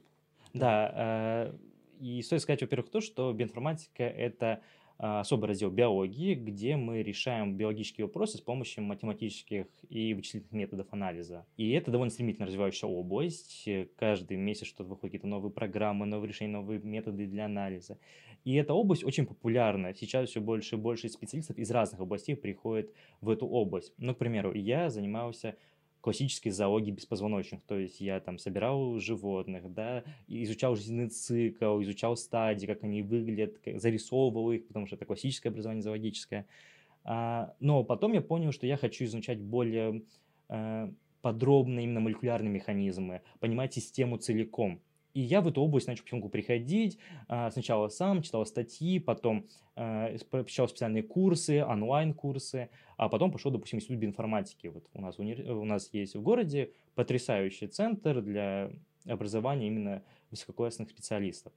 Да, 0.53 0.91
э, 0.95 1.57
и 1.99 2.21
стоит 2.21 2.41
сказать, 2.41 2.61
во-первых, 2.61 2.89
то, 2.89 3.01
что 3.01 3.31
биоинформатика– 3.33 4.03
это 4.03 4.61
а, 4.99 5.21
особый 5.21 5.47
раздел 5.47 5.71
биологии, 5.71 6.35
где 6.35 6.75
мы 6.75 7.01
решаем 7.01 7.57
биологические 7.57 8.05
вопросы 8.05 8.37
с 8.37 8.41
помощью 8.41 8.83
математических 8.83 9.65
и 9.89 10.13
вычислительных 10.13 10.53
методов 10.53 10.87
анализа. 10.91 11.45
И 11.57 11.71
это 11.71 11.91
довольно 11.91 12.11
стремительно 12.11 12.45
развивающаяся 12.45 12.87
область. 12.87 13.67
Каждый 13.97 14.37
месяц 14.37 14.67
что-то 14.67 14.83
выходит, 14.89 15.13
какие-то 15.13 15.27
новые 15.27 15.51
программы, 15.51 16.05
новые 16.05 16.29
решения, 16.29 16.51
новые 16.51 16.79
методы 16.79 17.25
для 17.25 17.45
анализа. 17.45 17.97
И 18.43 18.55
эта 18.55 18.73
область 18.73 19.03
очень 19.03 19.25
популярна. 19.25 19.93
Сейчас 19.95 20.29
все 20.29 20.41
больше 20.41 20.75
и 20.75 20.79
больше 20.79 21.09
специалистов 21.09 21.57
из 21.57 21.71
разных 21.71 22.01
областей 22.01 22.35
приходят 22.35 22.91
в 23.21 23.29
эту 23.29 23.47
область. 23.47 23.93
Ну, 23.97 24.13
к 24.13 24.17
примеру, 24.19 24.53
я 24.53 24.89
занимался 24.89 25.55
классической 26.03 26.49
зоологии 26.51 26.91
беспозвоночных. 26.91 27.61
То 27.63 27.79
есть 27.79 28.01
я 28.01 28.19
там 28.19 28.37
собирал 28.37 28.99
животных, 28.99 29.73
да, 29.73 30.03
изучал 30.27 30.75
жизненный 30.75 31.07
цикл, 31.07 31.81
изучал 31.81 32.17
стадии, 32.17 32.65
как 32.65 32.83
они 32.83 33.01
выглядят, 33.01 33.55
зарисовывал 33.65 34.51
их, 34.51 34.67
потому 34.67 34.85
что 34.85 34.97
это 34.97 35.05
классическое 35.05 35.49
образование 35.49 35.81
зоологическое. 35.81 36.45
А, 37.05 37.55
но 37.61 37.85
потом 37.85 38.11
я 38.11 38.21
понял, 38.21 38.51
что 38.51 38.67
я 38.67 38.75
хочу 38.75 39.05
изучать 39.05 39.39
более 39.39 40.03
э, 40.49 40.91
подробно 41.21 41.79
именно 41.79 42.01
молекулярные 42.01 42.51
механизмы, 42.51 43.21
понимать 43.39 43.73
систему 43.73 44.17
целиком. 44.17 44.81
И 45.13 45.21
я 45.21 45.41
в 45.41 45.47
эту 45.47 45.61
область 45.61 45.87
начал 45.87 46.03
потихоньку 46.03 46.29
приходить. 46.29 46.97
А, 47.27 47.51
сначала 47.51 47.87
сам 47.89 48.21
читал 48.21 48.45
статьи, 48.45 48.99
потом 48.99 49.45
а, 49.75 50.15
посещал 50.29 50.67
специальные 50.67 51.03
курсы, 51.03 51.63
онлайн-курсы, 51.63 52.69
а 52.97 53.09
потом 53.09 53.31
пошел, 53.31 53.51
допустим, 53.51 53.77
институт 53.77 53.97
биоинформатики. 53.97 54.67
Вот 54.67 54.85
у 54.93 55.01
нас, 55.01 55.19
у 55.19 55.65
нас 55.65 55.89
есть 55.93 56.15
в 56.15 56.21
городе 56.21 56.71
потрясающий 56.95 57.67
центр 57.67 58.21
для 58.21 58.71
образования 59.05 59.67
именно 59.67 60.03
высококлассных 60.31 60.89
специалистов. 60.89 61.53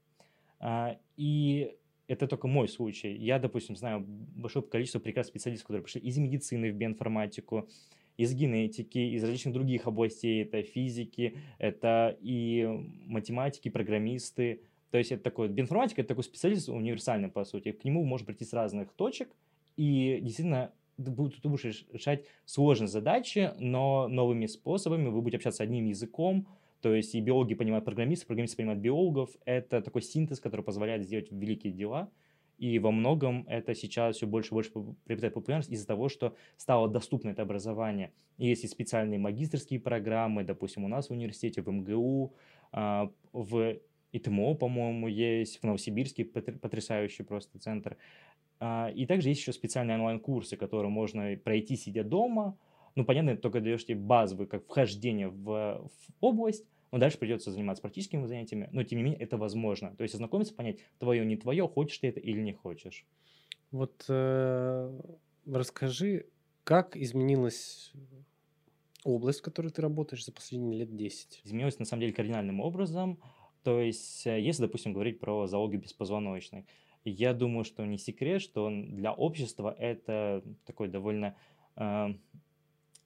А, 0.61 0.97
и 1.17 1.75
это 2.09 2.27
только 2.27 2.47
мой 2.47 2.69
случай. 2.69 3.13
Я, 3.15 3.39
допустим, 3.39 3.77
знаю 3.77 4.05
большое 4.07 4.65
количество 4.65 4.99
прекрасных 4.99 5.33
специалистов, 5.33 5.67
которые 5.67 5.83
пришли 5.83 6.01
из 6.03 6.19
медицины 6.19 6.71
в 6.71 6.75
биоинформатику, 6.75 7.69
из 8.17 8.35
генетики, 8.35 8.99
из 8.99 9.23
различных 9.23 9.55
других 9.55 9.87
областей, 9.87 10.43
это 10.43 10.63
физики, 10.63 11.37
это 11.59 12.17
и 12.21 12.67
математики, 13.07 13.69
программисты. 13.69 14.63
То 14.91 14.99
есть 14.99 15.13
это 15.13 15.23
такой, 15.23 15.49
биоинформатика– 15.49 16.01
это 16.03 16.09
такой 16.09 16.25
специалист 16.25 16.69
универсальный, 16.69 17.29
по 17.29 17.45
сути. 17.45 17.73
К 17.73 17.85
нему 17.85 18.05
можно 18.05 18.27
прийти 18.27 18.45
с 18.45 18.53
разных 18.53 18.93
точек, 18.93 19.29
и 19.77 20.19
действительно 20.23 20.73
ты 20.97 21.11
будешь 21.11 21.85
решать 21.93 22.25
сложные 22.47 22.89
задачи, 22.89 23.53
но 23.59 24.09
новыми 24.09 24.47
способами, 24.47 25.09
вы 25.09 25.21
будете 25.21 25.37
общаться 25.37 25.63
одним 25.63 25.85
языком, 25.85 26.47
то 26.81 26.95
есть 26.95 27.15
и 27.15 27.21
биологи 27.21 27.55
понимают 27.55 27.85
программистов, 27.85 28.29
программисты 28.29 28.57
понимают 28.57 28.81
биологов. 28.81 29.31
Это 29.45 29.83
такой 29.83 30.03
синтез, 30.03 30.41
который 30.41 30.63
позволяет 30.63 31.03
сделать 31.05 31.31
великие 31.31 31.73
дела– 31.73 32.11
и 32.59 32.79
во 32.79 32.91
многом 32.91 33.45
это 33.49 33.75
сейчас 33.75 34.17
все 34.17 34.27
больше 34.27 34.51
и 34.51 34.55
больше 34.55 34.71
приобретает 35.05 35.35
популярность 35.35 35.71
из-за 35.71 35.87
того, 35.87 36.09
что 36.09 36.35
стало 36.57 36.89
доступно 36.89 37.31
это 37.31 37.43
образование. 37.43 38.13
Есть 38.39 38.65
и 38.65 38.69
специальные 38.69 39.19
магистрские 39.19 39.81
программы, 39.81 40.45
допустим, 40.45 40.85
у 40.85 40.89
нас 40.89 41.09
в 41.09 41.13
университете, 41.13 41.63
в 41.63 41.69
МГУ, 41.69 42.35
а, 42.73 43.11
в 43.33 43.77
ИТМО, 44.13 44.55
по-моему, 44.55 45.09
есть, 45.09 45.61
в 45.61 45.65
Новосибирске 45.65 46.25
потрясающий 46.25 47.23
просто 47.23 47.59
центр. 47.59 47.97
А, 48.59 48.91
и 48.95 49.07
также 49.07 49.29
есть 49.29 49.41
еще 49.41 49.53
специальные 49.53 49.99
онлайн-курсы, 49.99 50.57
которые 50.57 50.91
можно 50.91 51.37
пройти, 51.43 51.77
сидя 51.77 52.05
дома. 52.05 52.57
Ну, 52.95 53.05
понятно, 53.05 53.37
только 53.37 53.61
даешь 53.61 53.85
тебе 53.85 53.99
базовый, 53.99 54.47
как 54.47 54.65
вхождение 54.65 55.29
в, 55.29 55.45
в 55.87 55.91
область, 56.21 56.65
но 56.97 57.01
дальше 57.01 57.19
придется 57.19 57.51
заниматься 57.51 57.83
практическими 57.83 58.25
занятиями, 58.25 58.71
но 58.73 58.83
тем 58.83 58.97
не 58.97 59.05
менее 59.05 59.21
это 59.21 59.37
возможно. 59.37 59.95
То 59.97 60.03
есть 60.03 60.15
ознакомиться, 60.15 60.55
понять, 60.55 60.79
твое, 60.99 61.27
не 61.27 61.37
твое, 61.37 61.69
хочешь 61.69 61.99
ты 61.99 62.09
это 62.09 62.21
или 62.21 62.41
не 62.41 62.55
хочешь. 62.55 63.05
Вот 63.71 64.07
э, 64.09 65.01
расскажи, 65.45 66.25
как 66.65 66.97
изменилась 66.97 67.93
область, 69.05 69.41
в 69.41 69.43
которой 69.43 69.69
ты 69.69 69.83
работаешь 69.83 70.25
за 70.25 70.33
последние 70.33 70.79
лет 70.79 70.97
10? 70.97 71.43
Изменилась 71.45 71.79
на 71.79 71.85
самом 71.85 72.01
деле 72.01 72.15
кардинальным 72.15 72.61
образом. 72.61 73.21
То 73.63 73.79
есть, 73.79 74.27
э, 74.27 74.41
если, 74.41 74.63
допустим, 74.63 74.95
говорить 74.95 75.21
про 75.21 75.47
зоологию 75.47 75.83
беспозвоночных, 75.83 76.65
я 77.05 77.35
думаю, 77.35 77.65
что 77.65 77.85
не 77.85 77.99
секрет, 77.99 78.41
что 78.41 78.71
для 78.71 79.13
общества 79.13 79.77
это 79.79 80.43
такой 80.65 80.89
довольно 80.89 81.37
э, 81.77 82.15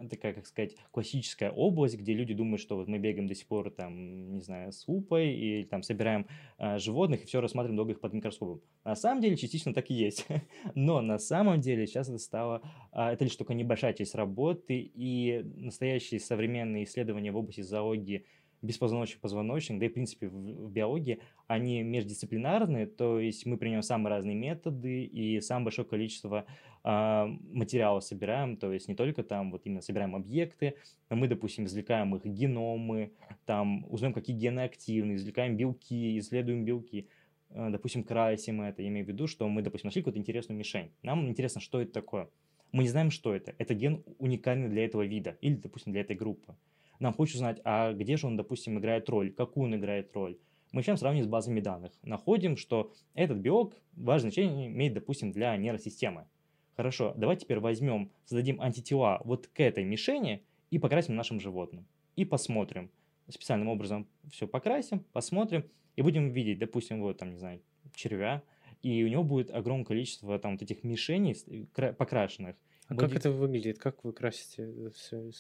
такая, 0.09 0.33
как 0.33 0.47
сказать, 0.47 0.77
классическая 0.91 1.51
область, 1.51 1.97
где 1.97 2.15
люди 2.15 2.35
думают, 2.35 2.61
что 2.61 2.77
вот 2.77 2.89
мы 2.89 2.99
бегаем 2.99 3.27
до 3.27 3.35
сих 3.35 3.47
пор, 3.47 3.71
там, 3.71 4.33
не 4.35 4.41
знаю, 4.41 4.73
с 4.73 4.87
лупой, 4.89 5.33
и 5.33 5.65
там 5.65 5.83
собираем 5.83 6.27
э, 6.59 6.79
животных, 6.79 7.23
и 7.23 7.27
все 7.27 7.41
рассматриваем 7.41 7.77
долго 7.77 7.93
их 7.93 8.01
под 8.01 8.13
микроскопом. 8.13 8.63
На 8.85 8.97
самом 8.97 9.21
деле, 9.21 9.37
частично 9.37 9.75
так 9.75 9.91
и 9.91 9.95
есть. 9.95 10.27
Но 10.75 11.01
на 11.01 11.19
самом 11.19 11.61
деле 11.61 11.87
сейчас 11.87 12.09
это 12.09 12.19
стало, 12.19 12.63
э, 12.93 13.01
это 13.11 13.25
лишь 13.25 13.37
только 13.37 13.55
небольшая 13.55 13.93
часть 13.93 14.15
работы, 14.15 14.79
и 14.79 15.43
настоящие 15.57 16.21
современные 16.21 16.85
исследования 16.85 17.33
в 17.33 17.37
области 17.37 17.61
зоологии– 17.61 18.25
беспозвоночных, 18.63 19.21
позвоночных, 19.21 19.79
да 19.79 19.87
и, 19.87 19.89
в 19.89 19.95
принципе, 19.95 20.29
в, 20.29 20.33
в 20.33 20.71
биологии, 20.71 21.21
они 21.47 21.83
междисциплинарные, 21.83 22.87
то 22.87 23.19
есть 23.19 23.47
мы 23.47 23.57
применяем 23.57 23.83
самые 23.83 24.11
разные 24.11 24.37
методы 24.37 25.05
и 25.05 25.41
самое 25.41 25.65
большое 25.65 25.89
количество 25.89 26.45
э, 26.85 27.27
материалов 27.53 28.05
собираем, 28.05 28.57
то 28.57 28.73
есть 28.73 28.89
не 28.89 28.95
только 28.95 29.23
там 29.23 29.51
вот 29.51 29.63
именно 29.65 29.81
собираем 29.81 30.15
объекты, 30.15 30.75
но 31.09 31.17
мы, 31.17 31.29
допустим, 31.29 31.65
извлекаем 31.65 32.15
их 32.17 32.25
геномы, 32.25 33.13
там 33.47 33.87
узнаем, 33.91 34.13
какие 34.13 34.37
гены 34.37 34.61
активны, 34.61 35.15
извлекаем 35.15 35.57
белки, 35.57 36.19
исследуем 36.19 36.65
белки, 36.65 37.09
э, 37.51 37.71
допустим, 37.71 38.05
красим 38.05 38.61
это, 38.61 38.83
я 38.83 38.89
имею 38.89 39.07
в 39.07 39.09
виду, 39.09 39.27
что 39.27 39.49
мы, 39.49 39.63
допустим, 39.63 39.89
нашли 39.89 40.03
какую-то 40.03 40.21
интересную 40.21 40.59
мишень, 40.59 40.93
нам 41.03 41.29
интересно, 41.29 41.61
что 41.61 41.81
это 41.81 41.93
такое. 41.93 42.29
Мы 42.73 42.85
не 42.85 42.89
знаем, 42.89 43.11
что 43.11 43.35
это. 43.35 43.53
Это 43.59 43.75
ген 43.75 44.05
уникальный 44.19 44.69
для 44.69 44.85
этого 44.85 45.03
вида 45.03 45.37
или, 45.41 45.57
допустим, 45.57 45.93
для 45.93 46.03
этой 46.03 46.15
группы. 46.15 46.55
Нам 47.01 47.15
хочется 47.15 47.39
знать, 47.39 47.61
а 47.65 47.93
где 47.93 48.17
же 48.17 48.27
он, 48.27 48.37
допустим, 48.37 48.79
играет 48.79 49.09
роль, 49.09 49.33
какую 49.33 49.65
он 49.65 49.75
играет 49.75 50.15
роль. 50.15 50.39
Мы 50.71 50.79
начинаем 50.79 50.99
сравнивать 50.99 51.27
с 51.27 51.31
базами 51.31 51.61
данных. 51.61 51.93
Находим, 52.03 52.57
что 52.57 52.93
этот 53.15 53.39
белок 53.39 53.75
важное 53.97 54.31
значение 54.31 54.69
имеет, 54.69 54.93
допустим, 54.93 55.33
для 55.33 55.57
нейросистемы. 55.57 56.29
Хорошо, 56.77 57.13
давайте 57.17 57.45
теперь 57.45 57.59
возьмем, 57.59 58.13
создадим 58.25 58.61
антитела 58.61 59.21
вот 59.25 59.49
к 59.49 59.61
этой 59.61 59.83
мишени 59.83 60.45
и 60.71 60.79
покрасим 60.79 61.17
нашим 61.17 61.41
животным. 61.41 61.87
И 62.17 62.25
посмотрим. 62.25 62.91
Специальным 63.29 63.69
образом 63.69 64.07
все 64.31 64.47
покрасим, 64.47 65.01
посмотрим 65.13 65.65
и 65.97 66.03
будем 66.03 66.31
видеть, 66.31 66.59
допустим, 66.59 67.01
вот 67.01 67.19
там, 67.19 67.31
не 67.31 67.39
знаю, 67.39 67.63
червя, 67.95 68.43
и 68.83 69.05
у 69.05 69.09
него 69.09 69.25
будет 69.25 69.51
огромное 69.51 69.85
количество 69.85 70.39
там 70.39 70.53
вот 70.53 70.63
этих 70.63 70.85
мишеней 70.85 71.35
покрашенных. 71.75 72.57
А 72.89 72.95
будет... 72.95 73.09
как 73.09 73.19
это 73.19 73.31
выглядит? 73.31 73.79
Как 73.79 74.05
вы 74.05 74.13
красите 74.13 74.91
все? 74.91 75.31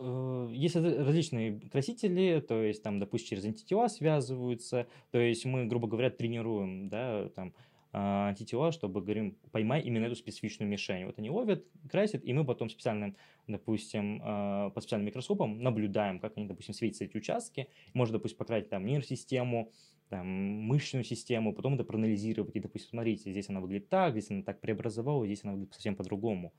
Э, 0.00 0.48
есть 0.52 0.76
различные 0.76 1.60
красители, 1.60 2.40
то 2.46 2.62
есть 2.62 2.82
там, 2.82 2.98
допустим, 2.98 3.28
через 3.28 3.44
антитела 3.44 3.88
связываются, 3.88 4.86
то 5.10 5.18
есть 5.18 5.44
мы, 5.44 5.66
грубо 5.66 5.88
говоря, 5.88 6.10
тренируем, 6.10 6.88
да, 6.88 7.28
там, 7.36 7.52
а, 7.92 8.28
антитела, 8.28 8.72
чтобы, 8.72 9.02
говорим, 9.02 9.36
поймай 9.50 9.82
именно 9.82 10.06
эту 10.06 10.14
специфичную 10.14 10.70
мишень. 10.70 11.06
Вот 11.06 11.18
они 11.18 11.28
ловят, 11.28 11.66
красят, 11.90 12.24
и 12.24 12.32
мы 12.32 12.44
потом 12.44 12.70
специальным, 12.70 13.16
допустим, 13.46 14.20
а, 14.22 14.70
по 14.70 14.80
специальным 14.80 15.08
микроскопам 15.08 15.60
наблюдаем, 15.60 16.20
как 16.20 16.36
они, 16.36 16.46
допустим, 16.46 16.72
светятся 16.72 17.04
эти 17.04 17.16
участки. 17.16 17.68
Можно, 17.92 18.18
допустим, 18.18 18.38
покрасить 18.38 18.70
там 18.70 18.86
нейросистему, 18.86 19.72
там, 20.08 20.26
мышечную 20.26 21.04
систему, 21.04 21.52
потом 21.52 21.74
это 21.74 21.84
проанализировать 21.84 22.56
и, 22.56 22.60
допустим, 22.60 22.90
смотрите, 22.90 23.30
здесь 23.32 23.50
она 23.50 23.60
выглядит 23.60 23.88
так, 23.88 24.12
здесь 24.12 24.30
она 24.30 24.42
так 24.42 24.60
преобразовала, 24.60 25.26
здесь 25.26 25.44
она 25.44 25.52
выглядит 25.52 25.74
совсем 25.74 25.94
по-другому. 25.94 26.52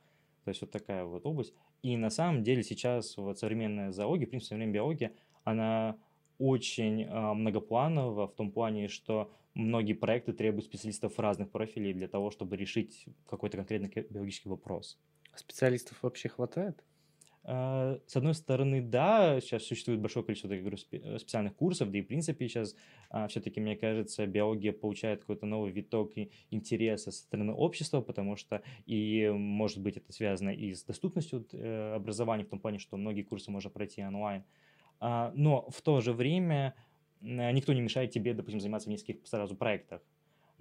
То 0.44 0.50
есть 0.50 0.62
вот 0.62 0.72
такая 0.72 1.06
вот 1.06 1.26
область. 1.26 1.54
И 1.84 1.98
на 1.98 2.10
самом 2.10 2.44
деле 2.44 2.64
сейчас 2.64 3.18
вот 3.18 3.40
современная 3.40 3.92
зоология, 3.92 4.26
в 4.26 4.30
принципе, 4.30 4.50
современная 4.50 4.76
биология, 4.76 5.14
она 5.44 5.98
очень 6.40 7.04
э, 7.04 7.34
многопланова 7.34 8.28
в 8.28 8.34
том 8.34 8.52
плане, 8.52 8.88
что 8.88 9.32
многие 9.54 9.94
проекты 9.94 10.34
требуют 10.34 10.66
специалистов 10.66 11.20
разных 11.20 11.52
профилей 11.52 11.94
для 11.94 12.08
того, 12.08 12.32
чтобы 12.32 12.58
решить 12.58 13.06
какой-то 13.28 13.58
конкретный 13.58 13.90
биологический 14.10 14.50
вопрос. 14.50 14.98
А 15.32 15.38
специалистов 15.38 16.02
вообще 16.02 16.30
хватает? 16.30 16.84
Э, 17.44 18.00
с 18.06 18.16
одной 18.16 18.34
стороны, 18.34 18.82
да, 18.82 19.40
сейчас 19.40 19.64
существует 19.64 20.00
большое 20.00 20.26
количество 20.26 20.50
таких 20.50 20.66
э, 20.92 21.20
специальных 21.20 21.56
курсов, 21.56 21.92
да 21.92 21.98
и 21.98 22.02
в 22.02 22.08
принципе 22.08 22.48
сейчас 22.48 22.76
а, 23.10 23.28
все-таки, 23.28 23.60
мне 23.60 23.76
кажется, 23.76 24.26
биология 24.26 24.74
получает 24.74 25.22
какой-то 25.22 25.46
новый 25.46 25.72
виток 25.72 26.12
интереса 26.50 27.12
со 27.12 27.20
стороны 27.20 27.54
общества, 27.54 28.02
потому 28.02 28.36
что 28.36 28.62
и, 28.86 29.30
может 29.30 29.82
быть, 29.82 29.98
это 29.98 30.12
связано 30.14 30.50
и 30.50 30.74
с 30.74 30.84
доступностью 30.84 31.46
э, 31.52 31.94
образования, 31.96 32.44
в 32.44 32.50
том 32.50 32.60
плане, 32.60 32.80
что 32.80 32.98
многие 32.98 33.24
курсы 33.24 33.52
можно 33.52 33.70
пройти 33.70 34.04
онлайн. 34.04 34.44
А, 35.00 35.32
но 35.36 35.70
в 35.70 35.82
то 35.82 36.02
же 36.02 36.14
время 36.14 36.76
никто 37.22 37.74
не 37.74 37.82
мешает 37.82 38.12
тебе, 38.12 38.34
допустим, 38.34 38.60
заниматься 38.60 38.90
в 38.90 38.92
нескольких 38.92 39.28
сразу 39.28 39.56
проектах 39.56 40.02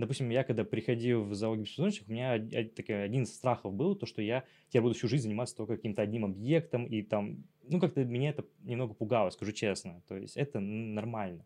допустим, 0.00 0.30
я 0.30 0.44
когда 0.44 0.64
приходил 0.64 1.24
в 1.24 1.34
зоологию 1.34 1.64
беспозвоночных, 1.64 2.08
у 2.08 2.12
меня 2.12 2.32
один 2.32 3.22
из 3.22 3.34
страхов 3.34 3.72
был, 3.72 3.94
то, 3.94 4.06
что 4.06 4.22
я 4.22 4.44
теперь 4.68 4.82
буду 4.82 4.94
всю 4.94 5.08
жизнь 5.08 5.24
заниматься 5.24 5.56
только 5.56 5.76
каким-то 5.76 6.02
одним 6.02 6.24
объектом, 6.24 6.84
и 6.86 7.02
там, 7.02 7.44
ну, 7.68 7.80
как-то 7.80 8.04
меня 8.04 8.30
это 8.30 8.44
немного 8.62 8.94
пугало, 8.94 9.30
скажу 9.30 9.52
честно. 9.52 10.02
То 10.08 10.16
есть 10.16 10.36
это 10.36 10.60
нормально. 10.60 11.44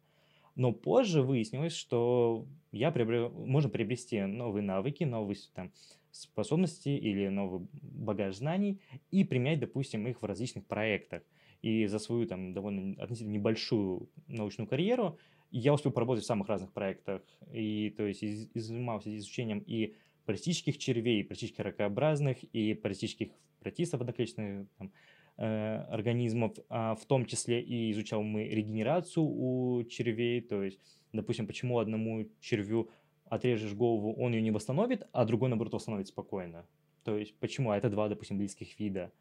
Но 0.56 0.73
позже 0.73 1.23
выяснилось, 1.23 1.75
что 1.75 2.46
я 2.70 2.92
приобрел, 2.92 3.30
можно 3.30 3.68
приобрести 3.68 4.20
новые 4.23 4.62
навыки, 4.62 5.04
новые 5.04 5.37
там, 5.52 5.73
способности 6.12 6.90
или 6.90 7.26
новый 7.28 7.66
багаж 7.73 8.37
знаний 8.37 8.80
и 9.11 9.25
применять, 9.25 9.58
допустим, 9.58 10.06
их 10.06 10.23
в 10.23 10.25
различных 10.25 10.64
проектах. 10.64 11.23
И 11.61 11.87
за 11.87 11.99
свою 11.99 12.26
там 12.26 12.52
довольно 12.52 13.02
относительно 13.02 13.32
небольшую 13.32 14.08
научную 14.28 14.68
карьеру 14.68 15.18
я 15.58 15.73
успел 15.73 15.92
поработать 15.92 16.25
в 16.25 16.26
самых 16.26 16.49
разных 16.49 16.73
проектах, 16.73 17.23
и 17.52 17.90
то 17.96 18.04
есть 18.06 18.23
из, 18.23 18.49
занимался 18.54 19.14
изучением 19.16 19.61
и 19.61 19.94
паразитических 20.26 20.78
червей, 20.78 21.20
и 21.20 21.23
паразитических 21.23 21.64
ракообразных, 21.64 22.42
и 22.42 22.75
паразитических 22.75 23.28
протистов 23.61 24.00
одноклеточных 24.00 24.66
там, 24.78 24.92
э, 25.37 25.76
организмов, 25.90 26.56
а 26.68 26.96
в 26.96 27.04
том 27.06 27.25
числе 27.26 27.62
и 27.62 27.92
изучал 27.92 28.23
мы 28.23 28.49
регенерацию 28.49 29.25
у 29.25 29.84
червей, 29.84 30.40
то 30.40 30.62
есть, 30.62 30.80
допустим, 31.12 31.46
почему 31.46 31.78
одному 31.78 32.28
червю 32.40 32.90
отрежешь 33.26 33.75
голову, 33.75 34.12
он 34.14 34.32
ее 34.32 34.42
не 34.42 34.50
восстановит, 34.50 35.06
а 35.12 35.25
другой, 35.25 35.50
наоборот, 35.50 35.75
восстановит 35.75 36.08
спокойно. 36.08 36.66
То 37.04 37.16
есть, 37.16 37.38
почему? 37.38 37.70
А 37.70 37.76
это 37.76 37.90
два, 37.90 38.08
допустим, 38.08 38.38
близких 38.38 38.78
вида. 38.78 39.12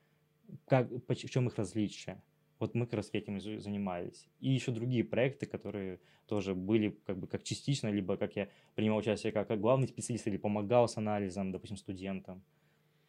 Как, 0.66 0.90
в 0.90 1.16
чем 1.16 1.48
их 1.48 1.58
различие? 1.58 2.22
Вот 2.60 2.75
мы 2.75 2.86
как 2.86 2.95
раз 2.95 3.10
этим 3.13 3.38
и 3.38 3.57
занимались. 3.57 4.27
И 4.39 4.50
еще 4.50 4.72
другие 4.72 5.03
проекты, 5.03 5.45
которые 5.45 6.00
тоже 6.27 6.55
были 6.55 6.89
как 7.05 7.17
бы 7.17 7.27
как 7.27 7.43
частично, 7.43 7.89
либо 7.89 8.15
как 8.17 8.36
я 8.36 8.50
принимал 8.75 9.00
участие 9.00 9.31
как 9.31 9.60
главный 9.60 9.88
специалист 9.88 10.27
или 10.27 10.38
помогал 10.38 10.88
с 10.88 10.98
анализом, 10.98 11.51
допустим, 11.51 11.77
студентам. 11.77 12.43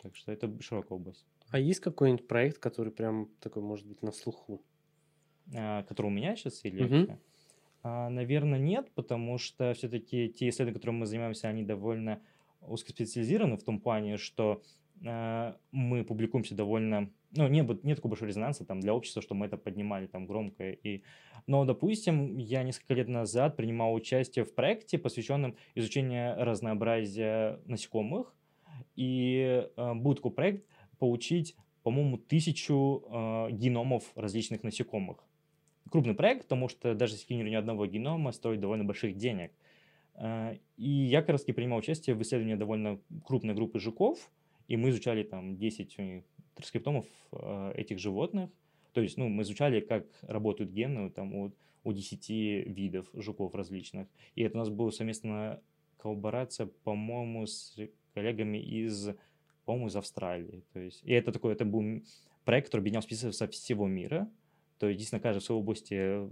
Так 0.03 0.17
что 0.17 0.33
это 0.33 0.51
широкая 0.61 0.99
область. 0.99 1.27
А 1.51 1.59
есть 1.59 1.81
какой-нибудь 1.81 2.27
проект, 2.27 2.59
который 2.59 2.93
прям 2.93 3.31
такой, 3.41 3.63
может 3.63 3.87
быть, 3.87 4.03
на 4.03 4.13
слуху? 4.13 4.63
А, 5.55 5.83
который 5.85 6.07
у 6.07 6.11
меня 6.11 6.37
сейчас 6.37 6.65
или 6.65 7.05
угу. 7.05 7.19
а, 7.83 8.09
Наверное, 8.09 8.59
нет, 8.59 8.91
потому 8.95 9.39
что 9.39 9.73
все-таки 9.75 10.31
те 10.31 10.49
исследования, 10.49 10.75
которыми 10.75 10.99
мы 10.99 11.07
занимаемся, 11.07 11.49
они 11.49 11.63
довольно 11.63 12.21
узкоспециализированы 12.63 13.57
в 13.57 13.63
том 13.63 13.79
плане, 13.79 14.17
что 14.17 14.63
мы 15.05 16.05
публикуемся 16.05 16.55
довольно 16.55 17.11
ну, 17.37 17.49
не, 17.49 17.61
нет 17.83 17.97
такого 17.97 18.11
большого 18.11 18.29
резонанса 18.29 18.65
там, 18.65 18.81
для 18.81 18.95
общества, 18.95 19.23
что 19.23 19.35
мы 19.35 19.47
это 19.47 19.57
поднимали 19.57 20.07
там 20.07 20.27
громко. 20.27 20.71
И... 20.71 21.03
Но, 21.47 21.65
допустим, 21.65 22.39
я 22.39 22.63
несколько 22.63 22.95
лет 22.95 23.09
назад 23.09 23.57
принимал 23.57 23.93
участие 23.95 24.45
в 24.45 24.55
проекте, 24.55 24.99
посвященном 24.99 25.57
изучению 25.75 26.37
разнообразия 26.39 27.61
насекомых. 27.67 28.35
И 28.97 29.67
э, 29.77 29.95
был 29.95 30.15
такой 30.15 30.31
проект 30.31 30.65
получить, 30.99 31.57
по-моему, 31.83 32.19
тысячу 32.19 33.05
э, 33.11 33.49
геномов 33.51 34.05
различных 34.15 34.63
насекомых. 34.63 35.19
Крупный 35.91 36.15
проект, 36.15 36.43
потому 36.43 36.69
что 36.69 36.95
даже 36.95 37.15
скинер 37.15 37.57
одного 37.59 37.87
генома 37.87 38.33
стоит 38.33 38.61
довольно 38.61 38.85
больших 38.85 39.17
денег. 39.17 39.53
Э, 40.15 40.57
и 40.77 40.89
я 40.89 41.21
как 41.21 41.31
раз 41.31 41.43
принимал 41.43 41.79
участие 41.79 42.15
в 42.15 42.23
исследовании 42.23 42.55
довольно 42.55 43.01
крупной 43.25 43.55
группы 43.55 43.81
жуков, 43.81 44.31
и 44.69 44.77
мы 44.77 44.91
изучали 44.91 45.23
там 45.23 45.57
10 45.57 46.25
транскриптомов 46.55 47.07
э, 47.33 47.73
этих 47.77 47.99
животных. 47.99 48.51
То 48.93 49.01
есть, 49.01 49.17
ну, 49.17 49.29
мы 49.29 49.43
изучали, 49.43 49.81
как 49.81 50.07
работают 50.23 50.71
гены 50.71 51.11
там, 51.11 51.35
у, 51.35 51.53
у 51.83 51.93
10 51.93 52.29
видов 52.69 53.09
жуков 53.13 53.55
различных. 53.55 54.09
И 54.35 54.43
это 54.43 54.57
у 54.57 54.61
нас 54.61 54.71
была 54.71 54.91
совместная 54.91 55.61
коллаборация, 55.99 56.67
по-моему, 56.85 57.47
с 57.47 57.77
коллегами 58.15 58.59
из, 58.59 59.09
по-моему, 59.65 59.89
из 59.89 59.97
Австралии. 59.97 60.63
То 60.73 60.81
есть, 60.81 61.03
и 61.03 61.13
это 61.13 61.33
такой, 61.33 61.53
это 61.53 61.65
был 61.65 62.03
проект, 62.45 62.69
который 62.69 62.83
объединял 62.83 63.03
специалистов 63.03 63.35
со 63.35 63.49
всего 63.49 63.89
мира. 63.89 64.31
То 64.79 64.89
есть, 64.89 64.99
действительно, 64.99 65.23
каждый 65.23 65.41
в 65.41 65.45
своей 65.45 65.61
области, 65.61 66.29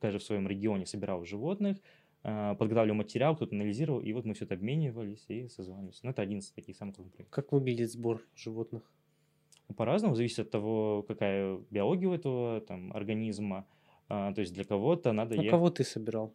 каждый 0.00 0.18
в 0.18 0.22
своем 0.24 0.48
регионе 0.48 0.86
собирал 0.86 1.24
животных, 1.24 1.78
э, 1.78 1.80
подготавливал 2.22 2.96
материал, 2.96 3.34
кто-то 3.34 3.54
анализировал, 3.54 4.00
и 4.00 4.12
вот 4.12 4.24
мы 4.24 4.34
все 4.34 4.44
это 4.44 4.54
обменивались 4.54 5.24
и 5.28 5.48
созванивались. 5.48 6.00
Ну, 6.02 6.10
это 6.10 6.22
один 6.22 6.38
из 6.38 6.50
таких 6.50 6.76
самых 6.76 6.94
крупных 6.94 7.14
проектов. 7.14 7.34
Как 7.34 7.52
выглядит 7.52 7.90
сбор 7.90 8.22
животных? 8.36 8.82
по-разному, 9.72 10.14
зависит 10.14 10.40
от 10.40 10.50
того, 10.50 11.04
какая 11.06 11.58
биология 11.70 12.08
у 12.08 12.12
этого 12.12 12.60
там, 12.60 12.92
организма. 12.92 13.66
А, 14.08 14.32
то 14.32 14.40
есть 14.40 14.52
для 14.52 14.64
кого-то 14.64 15.12
надо... 15.12 15.40
А 15.40 15.48
кого 15.48 15.70
ты 15.70 15.84
собирал? 15.84 16.34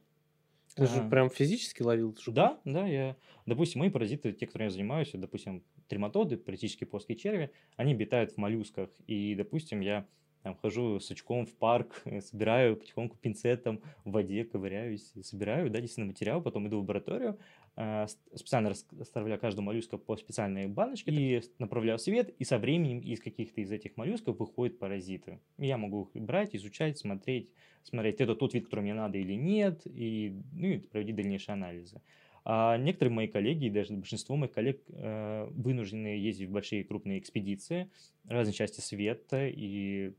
Ты 0.76 0.84
а, 0.84 0.88
же 0.88 1.10
прям 1.10 1.30
физически 1.30 1.82
ловил 1.82 2.16
жуков? 2.16 2.34
Да, 2.34 2.60
да, 2.66 2.88
я... 2.88 3.16
Допустим, 3.46 3.80
мои 3.80 3.90
паразиты, 3.90 4.34
те, 4.34 4.46
которыми 4.46 4.68
я 4.68 4.72
занимаюсь, 4.72 5.12
допустим, 5.14 5.64
трематоды, 5.88 6.38
паразитические 6.38 6.88
плоские 6.88 7.18
черви, 7.18 7.52
они 7.76 7.94
обитают 7.94 8.32
в 8.34 8.38
моллюсках. 8.38 8.90
И, 9.08 9.36
допустим, 9.36 9.82
я 9.82 10.06
там, 10.44 10.56
хожу 10.56 11.00
с 11.00 11.12
очком 11.12 11.46
в 11.46 11.54
парк, 11.56 12.04
собираю 12.22 12.78
потихоньку 12.78 13.18
пинцетом 13.18 13.82
в 14.06 14.12
воде, 14.12 14.44
ковыряюсь, 14.46 15.14
собираю, 15.22 15.70
да, 15.70 15.80
действительно 15.80 16.08
материал, 16.08 16.42
потом 16.42 16.68
иду 16.68 16.78
в 16.78 16.82
лабораторию, 16.82 17.38
э, 17.76 18.08
специально 18.34 18.70
расставляю 18.70 19.40
каждую 19.40 19.66
моллюска 19.66 19.98
по 19.98 20.16
специальной 20.16 20.68
баночке 20.68 21.12
и 21.12 21.42
направляю 21.60 22.00
свет, 22.00 22.34
и 22.38 22.44
со 22.44 22.58
временем 22.58 23.00
из 23.00 23.20
каких-то 23.20 23.62
из 23.62 23.72
этих 23.72 23.98
моллюсков 23.98 24.40
выходят 24.40 24.80
паразиты. 24.80 25.40
Я 25.58 25.78
могу 25.78 26.10
их 26.14 26.22
брать, 26.22 26.56
изучать, 26.56 26.98
смотреть, 26.98 27.50
смотреть, 27.84 28.22
это 28.22 28.36
тот 28.36 28.54
вид, 28.54 28.66
который 28.66 28.82
мне 28.82 28.94
надо 28.94 29.18
или 29.18 29.34
нет, 29.34 29.82
и, 29.86 30.42
ну, 30.54 30.68
и 30.68 30.78
проводить 30.80 31.16
дальнейшие 31.16 31.54
анализы. 31.54 32.02
А 32.50 32.78
некоторые 32.78 33.14
мои 33.14 33.28
коллеги, 33.28 33.66
и 33.66 33.70
даже 33.70 33.94
большинство 33.94 34.38
моих 34.38 34.54
коллег 34.54 34.82
э, 34.88 35.50
вынуждены 35.52 36.08
ездить 36.08 36.48
в 36.48 36.52
большие 36.54 36.86
крупные 36.86 37.20
экспедиции, 37.20 37.92
разные 38.24 38.54
части 38.54 38.80
света, 38.80 39.50
и 39.50 40.14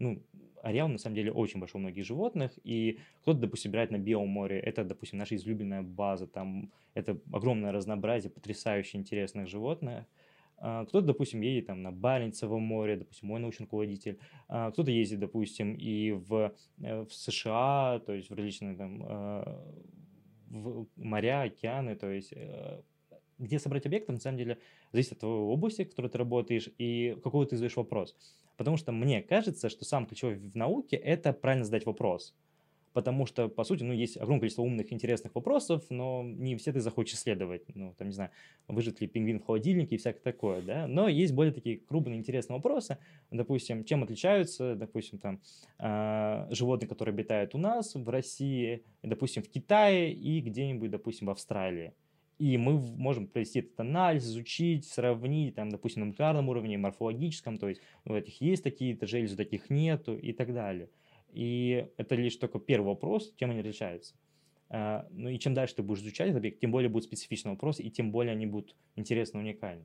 ну, 0.00 0.22
ареал 0.62 0.88
на 0.88 0.98
самом 0.98 1.16
деле 1.16 1.32
очень 1.32 1.60
большой 1.60 1.80
у 1.80 1.82
многих 1.82 2.04
животных, 2.04 2.52
и 2.64 2.98
кто-то, 3.22 3.40
допустим, 3.40 3.70
собирает 3.70 3.90
на 3.90 3.98
Белом 3.98 4.28
море, 4.28 4.58
это, 4.58 4.84
допустим, 4.84 5.18
наша 5.18 5.36
излюбленная 5.36 5.82
база, 5.82 6.26
там 6.26 6.72
это 6.94 7.18
огромное 7.32 7.72
разнообразие 7.72 8.30
потрясающе 8.30 8.98
интересных 8.98 9.48
животных, 9.48 10.06
а, 10.62 10.84
кто-то, 10.84 11.06
допустим, 11.06 11.40
едет 11.40 11.66
там 11.66 11.82
на 11.82 11.90
Баренцевом 11.90 12.62
море, 12.62 12.96
допустим, 12.96 13.28
мой 13.28 13.40
научный 13.40 13.64
руководитель. 13.64 14.18
А, 14.48 14.70
кто-то 14.70 14.90
ездит, 14.90 15.20
допустим, 15.20 15.74
и 15.74 16.12
в, 16.12 16.54
э, 16.82 17.04
в 17.04 17.12
США, 17.12 18.00
то 18.04 18.12
есть 18.12 18.28
в 18.28 18.34
различные 18.34 18.76
там 18.76 19.02
а, 19.02 19.74
в 20.50 20.86
моря, 20.96 21.42
океаны, 21.42 21.96
то 21.96 22.10
есть 22.10 22.34
э, 22.36 22.82
где 23.40 23.58
собрать 23.58 23.86
объекты, 23.86 24.12
на 24.12 24.20
самом 24.20 24.38
деле, 24.38 24.58
зависит 24.92 25.12
от 25.12 25.18
твоей 25.20 25.34
области, 25.34 25.84
в 25.84 25.90
которой 25.90 26.08
ты 26.08 26.18
работаешь, 26.18 26.70
и 26.78 27.16
какой 27.22 27.46
ты 27.46 27.56
задаешь 27.56 27.76
вопрос. 27.76 28.14
Потому 28.56 28.76
что 28.76 28.92
мне 28.92 29.22
кажется, 29.22 29.68
что 29.68 29.84
сам 29.84 30.06
ключевой 30.06 30.36
в 30.36 30.54
науке– 30.54 30.96
это 30.96 31.32
правильно 31.32 31.64
задать 31.64 31.86
вопрос. 31.86 32.34
Потому 32.92 33.24
что, 33.24 33.48
по 33.48 33.62
сути, 33.62 33.84
ну, 33.84 33.92
есть 33.92 34.16
огромное 34.16 34.40
количество 34.40 34.62
умных, 34.62 34.92
интересных 34.92 35.34
вопросов, 35.36 35.84
но 35.90 36.24
не 36.24 36.56
все 36.56 36.72
ты 36.72 36.80
захочешь 36.80 37.14
исследовать. 37.14 37.62
Ну, 37.74 37.94
там, 37.96 38.08
не 38.08 38.12
знаю, 38.12 38.30
выжит 38.66 39.00
ли 39.00 39.06
пингвин 39.06 39.38
в 39.38 39.44
холодильнике 39.44 39.94
и 39.94 39.98
всякое 39.98 40.20
такое, 40.20 40.60
да. 40.60 40.88
Но 40.88 41.06
есть 41.06 41.32
более 41.32 41.52
такие 41.52 41.78
крупные, 41.78 42.18
интересные 42.18 42.56
вопросы. 42.56 42.98
Допустим, 43.30 43.84
чем 43.84 44.02
отличаются, 44.02 44.74
допустим, 44.74 45.20
там, 45.20 45.40
э, 45.78 46.48
животные, 46.50 46.88
которые 46.88 47.12
обитают 47.12 47.54
у 47.54 47.58
нас, 47.58 47.94
в 47.94 48.08
России, 48.08 48.82
допустим, 49.02 49.44
в 49.44 49.48
Китае 49.48 50.12
и 50.12 50.40
где-нибудь, 50.40 50.90
допустим, 50.90 51.28
в 51.28 51.30
Австралии. 51.30 51.92
И 52.40 52.56
мы 52.56 52.78
можем 52.78 53.26
провести 53.26 53.58
этот 53.58 53.78
анализ, 53.80 54.24
изучить, 54.24 54.86
сравнить, 54.86 55.56
там, 55.56 55.68
допустим, 55.68 56.00
на 56.00 56.06
молекулярном 56.06 56.48
уровне, 56.48 56.78
морфологическом, 56.78 57.58
то 57.58 57.68
есть 57.68 57.82
у 58.06 58.14
этих 58.14 58.40
есть 58.40 58.64
такие-то 58.64 59.06
железы, 59.06 59.36
таких 59.36 59.68
нету 59.68 60.16
и 60.16 60.32
так 60.32 60.54
далее. 60.54 60.88
И 61.34 61.86
это 61.98 62.14
лишь 62.14 62.36
только 62.36 62.58
первый 62.58 62.86
вопрос, 62.86 63.34
чем 63.36 63.50
они 63.50 63.60
отличаются. 63.60 64.14
А, 64.70 65.06
ну 65.10 65.28
и 65.28 65.38
чем 65.38 65.52
дальше 65.52 65.74
ты 65.74 65.82
будешь 65.82 66.00
изучать 66.00 66.28
этот 66.28 66.38
объект, 66.38 66.60
тем 66.60 66.70
более 66.70 66.88
будут 66.88 67.04
специфичные 67.04 67.52
вопросы, 67.52 67.82
и 67.82 67.90
тем 67.90 68.10
более 68.10 68.32
они 68.32 68.46
будут 68.46 68.74
интересны, 68.96 69.40
уникальны. 69.40 69.84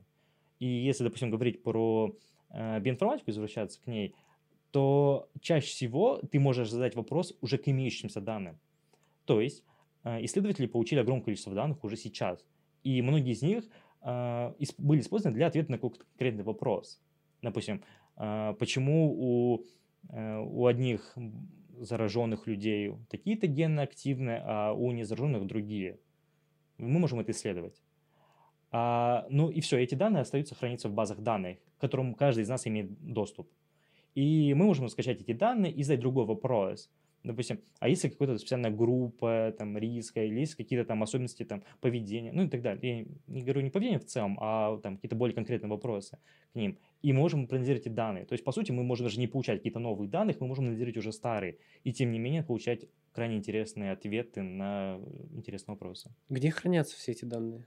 И 0.58 0.66
если, 0.66 1.04
допустим, 1.04 1.30
говорить 1.30 1.62
про 1.62 2.16
э, 2.48 2.80
биоинформатику, 2.80 3.26
возвращаться 3.26 3.82
к 3.82 3.86
ней, 3.86 4.14
то 4.70 5.28
чаще 5.42 5.66
всего 5.66 6.22
ты 6.32 6.40
можешь 6.40 6.70
задать 6.70 6.96
вопрос 6.96 7.36
уже 7.42 7.58
к 7.58 7.68
имеющимся 7.68 8.22
данным. 8.22 8.58
То 9.26 9.42
есть 9.42 9.62
а, 9.62 9.75
исследователи 10.20 10.66
получили 10.66 11.00
огромное 11.00 11.24
количество 11.24 11.54
данных 11.54 11.82
уже 11.84 11.96
сейчас. 11.96 12.44
И 12.84 13.02
многие 13.02 13.32
из 13.32 13.42
них 13.42 13.64
а, 14.00 14.54
были 14.78 15.00
использованы 15.00 15.36
для 15.36 15.48
ответа 15.48 15.72
на 15.72 15.78
конкретный 15.78 16.44
вопрос. 16.44 17.02
Допустим, 17.42 17.82
а, 18.14 18.52
почему 18.54 19.12
у, 19.12 19.64
э, 20.08 20.38
у 20.38 20.66
одних 20.66 21.16
зараженных 21.80 22.46
людей 22.46 22.94
такие-то 23.10 23.48
гены 23.48 23.80
активны, 23.80 24.40
а 24.42 24.72
у 24.72 24.92
незараженных 24.92 25.46
другие. 25.46 25.98
Мы 26.78 27.00
можем 27.00 27.20
это 27.20 27.32
исследовать. 27.32 27.82
А, 28.70 29.26
ну 29.28 29.50
и 29.50 29.60
все, 29.60 29.78
эти 29.78 29.96
данные 29.96 30.20
остаются 30.20 30.54
храниться 30.54 30.88
в 30.88 30.94
базах 30.94 31.20
данных, 31.20 31.58
к 31.76 31.80
которым 31.80 32.14
каждый 32.14 32.44
из 32.44 32.48
нас 32.48 32.66
имеет 32.66 32.92
доступ. 33.00 33.50
И 34.14 34.54
мы 34.54 34.66
можем 34.66 34.88
скачать 34.88 35.20
эти 35.20 35.32
данные 35.32 35.72
и 35.72 35.82
задать 35.82 36.00
другой 36.00 36.26
вопрос– 36.26 36.90
допустим, 37.26 37.60
а 37.78 37.88
если 37.88 38.08
какая-то 38.08 38.38
специальная 38.38 38.70
группа, 38.70 39.54
там, 39.58 39.76
риска, 39.76 40.24
или 40.24 40.40
есть 40.40 40.54
какие-то 40.54 40.84
там 40.84 41.02
особенности, 41.02 41.44
там, 41.44 41.62
поведения, 41.80 42.32
ну 42.32 42.44
и 42.44 42.48
так 42.48 42.62
далее. 42.62 42.98
Я 42.98 43.06
не 43.26 43.42
говорю 43.42 43.60
не 43.60 43.70
поведение 43.70 43.98
в 43.98 44.06
целом, 44.06 44.38
а 44.40 44.78
там 44.78 44.96
какие-то 44.96 45.16
более 45.16 45.34
конкретные 45.34 45.70
вопросы 45.70 46.18
к 46.52 46.56
ним. 46.56 46.78
И 47.02 47.12
можем 47.12 47.46
проанализировать 47.46 47.86
эти 47.86 47.92
данные. 47.92 48.24
То 48.24 48.32
есть, 48.32 48.44
по 48.44 48.52
сути, 48.52 48.72
мы 48.72 48.82
можем 48.82 49.06
даже 49.06 49.20
не 49.20 49.26
получать 49.26 49.58
какие-то 49.58 49.78
новые 49.78 50.08
данные, 50.08 50.36
мы 50.40 50.46
можем 50.46 50.64
анализировать 50.64 50.96
уже 50.96 51.12
старые. 51.12 51.58
И, 51.84 51.92
тем 51.92 52.12
не 52.12 52.18
менее, 52.18 52.42
получать 52.42 52.86
крайне 53.12 53.36
интересные 53.36 53.92
ответы 53.92 54.42
на 54.42 55.00
интересные 55.32 55.74
вопросы. 55.74 56.10
Где 56.28 56.50
хранятся 56.50 56.96
все 56.96 57.12
эти 57.12 57.24
данные? 57.24 57.66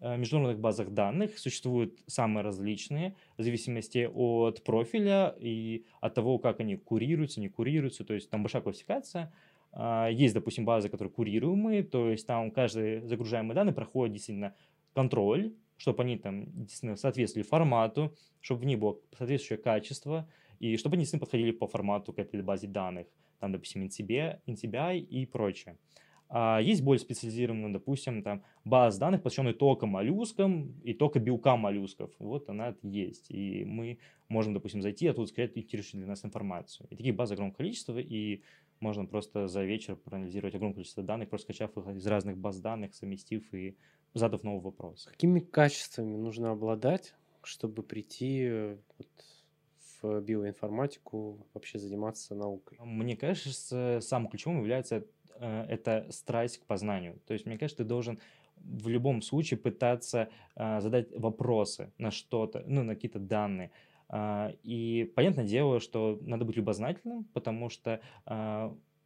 Э, 0.00 0.16
международных 0.16 0.60
базах 0.60 0.90
данных 0.90 1.38
существуют 1.38 1.98
самые 2.06 2.44
различные, 2.44 3.16
в 3.36 3.42
зависимости 3.42 4.08
от 4.12 4.62
профиля 4.62 5.34
и 5.40 5.84
от 6.00 6.14
того, 6.14 6.38
как 6.38 6.60
они 6.60 6.76
курируются, 6.76 7.40
не 7.40 7.48
курируются, 7.48 8.04
то 8.04 8.14
есть 8.14 8.30
там 8.30 8.42
большая 8.42 8.62
классификация. 8.62 9.32
А, 9.72 10.08
есть, 10.08 10.34
допустим, 10.34 10.64
базы, 10.64 10.88
которые 10.88 11.12
курируемые, 11.12 11.82
то 11.82 12.10
есть 12.10 12.26
там 12.26 12.50
каждый 12.52 13.00
загружаемый 13.00 13.56
данный 13.56 13.72
проходит 13.72 14.14
действительно 14.14 14.54
контроль, 14.94 15.52
чтобы 15.76 16.04
они 16.04 16.16
там 16.16 16.46
действительно 16.64 16.96
соответствовали 16.96 17.46
формату, 17.46 18.14
чтобы 18.40 18.62
в 18.62 18.64
них 18.66 18.78
было 18.78 18.98
соответствующее 19.16 19.62
качество, 19.62 20.28
и 20.60 20.76
чтобы 20.76 20.94
они 20.94 21.02
действительно 21.02 21.26
подходили 21.26 21.50
по 21.50 21.66
формату 21.66 22.12
к 22.12 22.20
этой 22.20 22.40
базе 22.42 22.68
данных, 22.68 23.08
там, 23.40 23.52
допустим, 23.52 23.84
NCBI, 23.84 24.40
NCBI 24.46 24.98
и 24.98 25.26
прочее. 25.26 25.76
А 26.30 26.60
есть 26.60 26.82
более 26.82 27.00
специализированная, 27.00 27.72
допустим, 27.72 28.22
там 28.22 28.42
база 28.64 29.00
данных, 29.00 29.22
посвященная 29.22 29.54
только 29.54 29.86
моллюскам 29.86 30.78
и 30.82 30.92
только 30.92 31.20
белкам 31.20 31.60
моллюсков. 31.60 32.10
Вот 32.18 32.50
она 32.50 32.74
есть. 32.82 33.30
И 33.30 33.64
мы 33.64 33.98
можем, 34.28 34.52
допустим, 34.52 34.82
зайти, 34.82 35.06
а 35.06 35.14
тут 35.14 35.28
сказать 35.28 35.56
интересующую 35.56 36.00
для 36.00 36.08
нас 36.08 36.24
информацию. 36.24 36.86
И 36.90 36.96
таких 36.96 37.16
баз 37.16 37.30
огромное 37.30 37.54
количество, 37.54 37.98
и 37.98 38.42
можно 38.80 39.06
просто 39.06 39.48
за 39.48 39.64
вечер 39.64 39.96
проанализировать 39.96 40.54
огромное 40.54 40.74
количество 40.74 41.02
данных, 41.02 41.30
просто 41.30 41.46
скачав 41.46 41.76
их 41.78 41.96
из 41.96 42.06
разных 42.06 42.36
баз 42.36 42.60
данных, 42.60 42.94
совместив 42.94 43.52
и 43.54 43.76
задав 44.14 44.42
новый 44.42 44.60
вопрос. 44.60 45.06
Какими 45.10 45.40
качествами 45.40 46.16
нужно 46.16 46.50
обладать, 46.50 47.14
чтобы 47.42 47.82
прийти 47.82 48.42
э, 48.42 48.76
вот, 48.98 49.08
в 50.00 50.20
биоинформатику, 50.20 51.46
вообще 51.54 51.78
заниматься 51.78 52.34
наукой? 52.34 52.78
Мне 52.80 53.16
кажется, 53.16 53.98
самым 54.00 54.28
ключевым 54.28 54.58
является 54.58 55.06
это 55.40 56.06
страсть 56.10 56.58
к 56.58 56.66
познанию. 56.66 57.20
То 57.26 57.34
есть, 57.34 57.46
мне 57.46 57.58
кажется, 57.58 57.84
ты 57.84 57.88
должен 57.88 58.18
в 58.56 58.88
любом 58.88 59.22
случае 59.22 59.58
пытаться 59.58 60.28
а, 60.56 60.80
задать 60.80 61.16
вопросы 61.16 61.92
на 61.98 62.10
что-то, 62.10 62.64
ну, 62.66 62.82
на 62.82 62.94
какие-то 62.94 63.18
данные. 63.18 63.70
А, 64.08 64.52
и 64.62 65.12
понятное 65.14 65.44
дело, 65.44 65.80
что 65.80 66.18
надо 66.22 66.44
быть 66.44 66.56
любознательным, 66.56 67.24
потому 67.32 67.68
что 67.68 68.00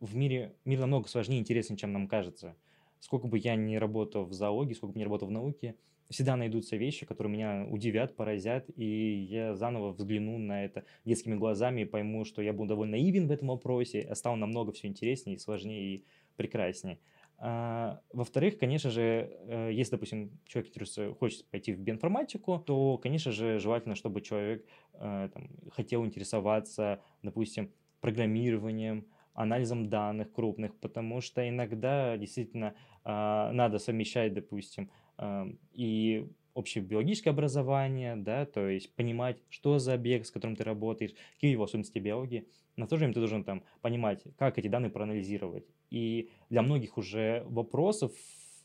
в 0.03 0.17
мире 0.17 0.55
мир 0.65 0.81
намного 0.81 1.09
сложнее 1.09 1.39
и 1.39 1.41
интереснее, 1.41 1.79
чем 1.79 1.93
нам 1.93 2.09
кажется. 2.09 2.57
Сколько 2.99 3.29
бы 3.29 3.39
я 3.39 3.55
ни 3.55 3.77
работал 3.77 4.25
в 4.25 4.33
зоологии, 4.33 4.75
сколько 4.75 4.95
бы 4.95 4.99
ни 4.99 5.05
работал 5.05 5.29
в 5.29 5.31
науке, 5.31 5.77
всегда 6.13 6.37
найдутся 6.37 6.77
вещи, 6.77 7.07
которые 7.07 7.33
меня 7.33 7.67
удивят, 7.71 8.17
поразят, 8.17 8.69
и 8.77 9.27
я 9.29 9.55
заново 9.55 9.93
взгляну 9.93 10.39
на 10.39 10.65
это 10.65 10.85
детскими 11.05 11.35
глазами 11.35 11.83
и 11.83 11.85
пойму, 11.85 12.25
что 12.25 12.43
я 12.43 12.53
был 12.53 12.67
довольно 12.67 12.93
наивен 12.93 13.29
в 13.29 13.31
этом 13.31 13.49
вопросе, 13.49 14.07
а 14.09 14.15
стало 14.15 14.37
намного 14.37 14.73
все 14.73 14.89
интереснее, 14.89 15.39
сложнее 15.39 15.97
и 15.97 16.05
прекраснее. 16.37 16.99
А, 17.39 18.01
во-вторых, 18.13 18.59
конечно 18.59 18.91
же, 18.91 19.03
э, 19.49 19.71
если, 19.73 19.93
допустим, 19.93 20.39
человек 20.47 20.71
интересуется, 20.71 21.15
хочет 21.19 21.45
пойти 21.51 21.73
в 21.73 21.81
биоинформатику, 21.81 22.59
то, 22.59 22.99
конечно 22.99 23.33
же, 23.33 23.59
желательно, 23.59 23.97
чтобы 23.97 24.21
человек 24.21 24.65
э, 24.95 25.29
там, 25.33 25.51
хотел 25.73 26.07
интересоваться, 26.07 27.03
допустим, 27.23 27.73
программированием, 28.01 29.07
анализом 29.35 29.89
данных 29.89 30.33
крупных, 30.33 30.79
потому 30.79 31.21
что 31.21 31.49
иногда 31.49 32.17
действительно 32.17 32.75
а, 33.05 33.51
надо 33.53 33.79
совмещать, 33.79 34.35
допустим, 34.35 34.91
а, 35.17 35.47
и 35.73 36.29
общее 36.55 36.85
биологическое 36.85 37.33
образование, 37.33 38.17
да, 38.17 38.45
то 38.45 38.69
есть 38.69 38.95
понимать, 38.95 39.39
что 39.49 39.79
за 39.79 39.95
объект, 39.95 40.27
с 40.27 40.31
которым 40.31 40.57
ты 40.57 40.65
работаешь, 40.65 41.15
какие 41.35 41.53
его 41.53 41.65
особенности 41.65 41.99
биологии. 41.99 42.47
На 42.77 42.87
то 42.87 42.97
же 42.97 43.01
время 43.01 43.15
ты 43.15 43.21
должен 43.21 43.45
там 43.45 43.65
понимать, 43.81 44.23
как 44.39 44.59
эти 44.59 44.69
данные 44.69 44.91
проанализировать. 44.91 45.65
И 45.91 46.31
для 46.51 46.63
многих 46.63 46.99
уже 46.99 47.45
вопросов, 47.47 48.13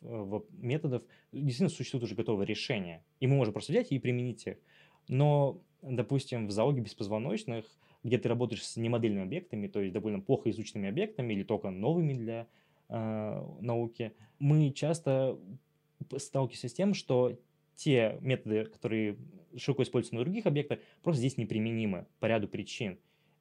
э, 0.02 0.40
методов 0.52 1.04
действительно 1.32 1.70
существуют 1.70 2.04
уже 2.04 2.16
готовые 2.16 2.46
решения. 2.46 3.04
И 3.20 3.28
мы 3.28 3.36
можем 3.36 3.54
просто 3.54 3.74
взять 3.74 3.92
и 3.92 4.00
применить 4.00 4.48
их. 4.48 4.58
Но, 5.08 5.62
допустим, 5.82 6.48
в 6.48 6.52
зоологии 6.52 6.82
беспозвоночных, 6.82 7.66
где 8.04 8.18
ты 8.18 8.30
работаешь 8.30 8.66
с 8.66 8.78
немодельными 8.78 9.24
объектами, 9.24 9.68
то 9.68 9.82
есть 9.82 9.94
довольно 9.94 10.20
плохо 10.20 10.50
изученными 10.50 10.90
объектами 10.90 11.34
или 11.34 11.44
только 11.44 11.70
новыми 11.70 12.14
для 12.14 12.48
э, 12.90 13.44
науки, 13.60 14.14
мы 14.40 14.72
часто 14.72 15.38
сталкиваемся 16.18 16.70
с 16.70 16.74
тем, 16.74 16.94
что 16.94 17.38
те 17.78 18.18
методы, 18.22 18.66
которые 18.66 19.18
широко 19.56 19.84
используются 19.84 20.16
на 20.16 20.22
других 20.22 20.46
объектах, 20.46 20.80
просто 21.04 21.20
здесь 21.20 21.38
неприменимы 21.38 22.08
по 22.20 22.26
ряду 22.26 22.48
причин. 22.48 23.00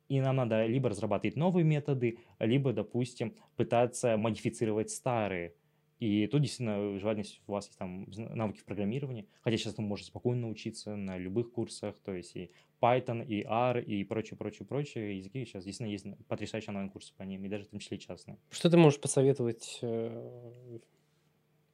И 0.09 0.21
нам 0.21 0.37
надо 0.37 0.67
либо 0.67 0.89
разрабатывать 0.89 1.37
новые 1.37 1.65
методы, 1.65 2.19
либо, 2.39 2.73
допустим, 2.73 3.35
пытаться 3.57 4.17
модифицировать 4.17 4.91
старые. 4.91 5.55
И 5.99 6.27
тут 6.27 6.43
действительно 6.43 6.99
желательно, 6.99 7.25
если 7.25 7.41
у 7.47 7.53
вас 7.53 7.67
есть 7.67 7.79
там 7.79 8.07
навыки 8.11 8.59
в 8.59 8.65
программировании, 8.65 9.27
хотя 9.41 9.57
сейчас 9.57 9.79
вы 9.79 9.85
можете 9.85 10.11
спокойно 10.11 10.43
научиться 10.43 10.95
на 10.95 11.17
любых 11.17 11.53
курсах, 11.53 11.99
то 12.05 12.15
есть 12.15 12.37
и 12.37 12.51
Python, 12.83 13.25
и 13.27 13.43
R, 13.43 13.79
и 13.79 14.05
прочее, 14.05 14.37
прочее, 14.37 14.67
прочее 14.67 15.17
языки. 15.17 15.45
Сейчас 15.47 15.65
действительно 15.65 15.89
есть 15.89 16.27
потрясающие 16.29 16.69
онлайн-курсы 16.69 17.15
по 17.17 17.23
ним, 17.23 17.45
и 17.47 17.49
даже 17.49 17.65
в 17.65 17.69
том 17.69 17.81
числе 17.81 17.97
частные. 17.97 18.39
Что 18.51 18.69
ты 18.69 18.77
можешь 18.77 19.01
посоветовать 19.01 19.79
э, 19.81 20.79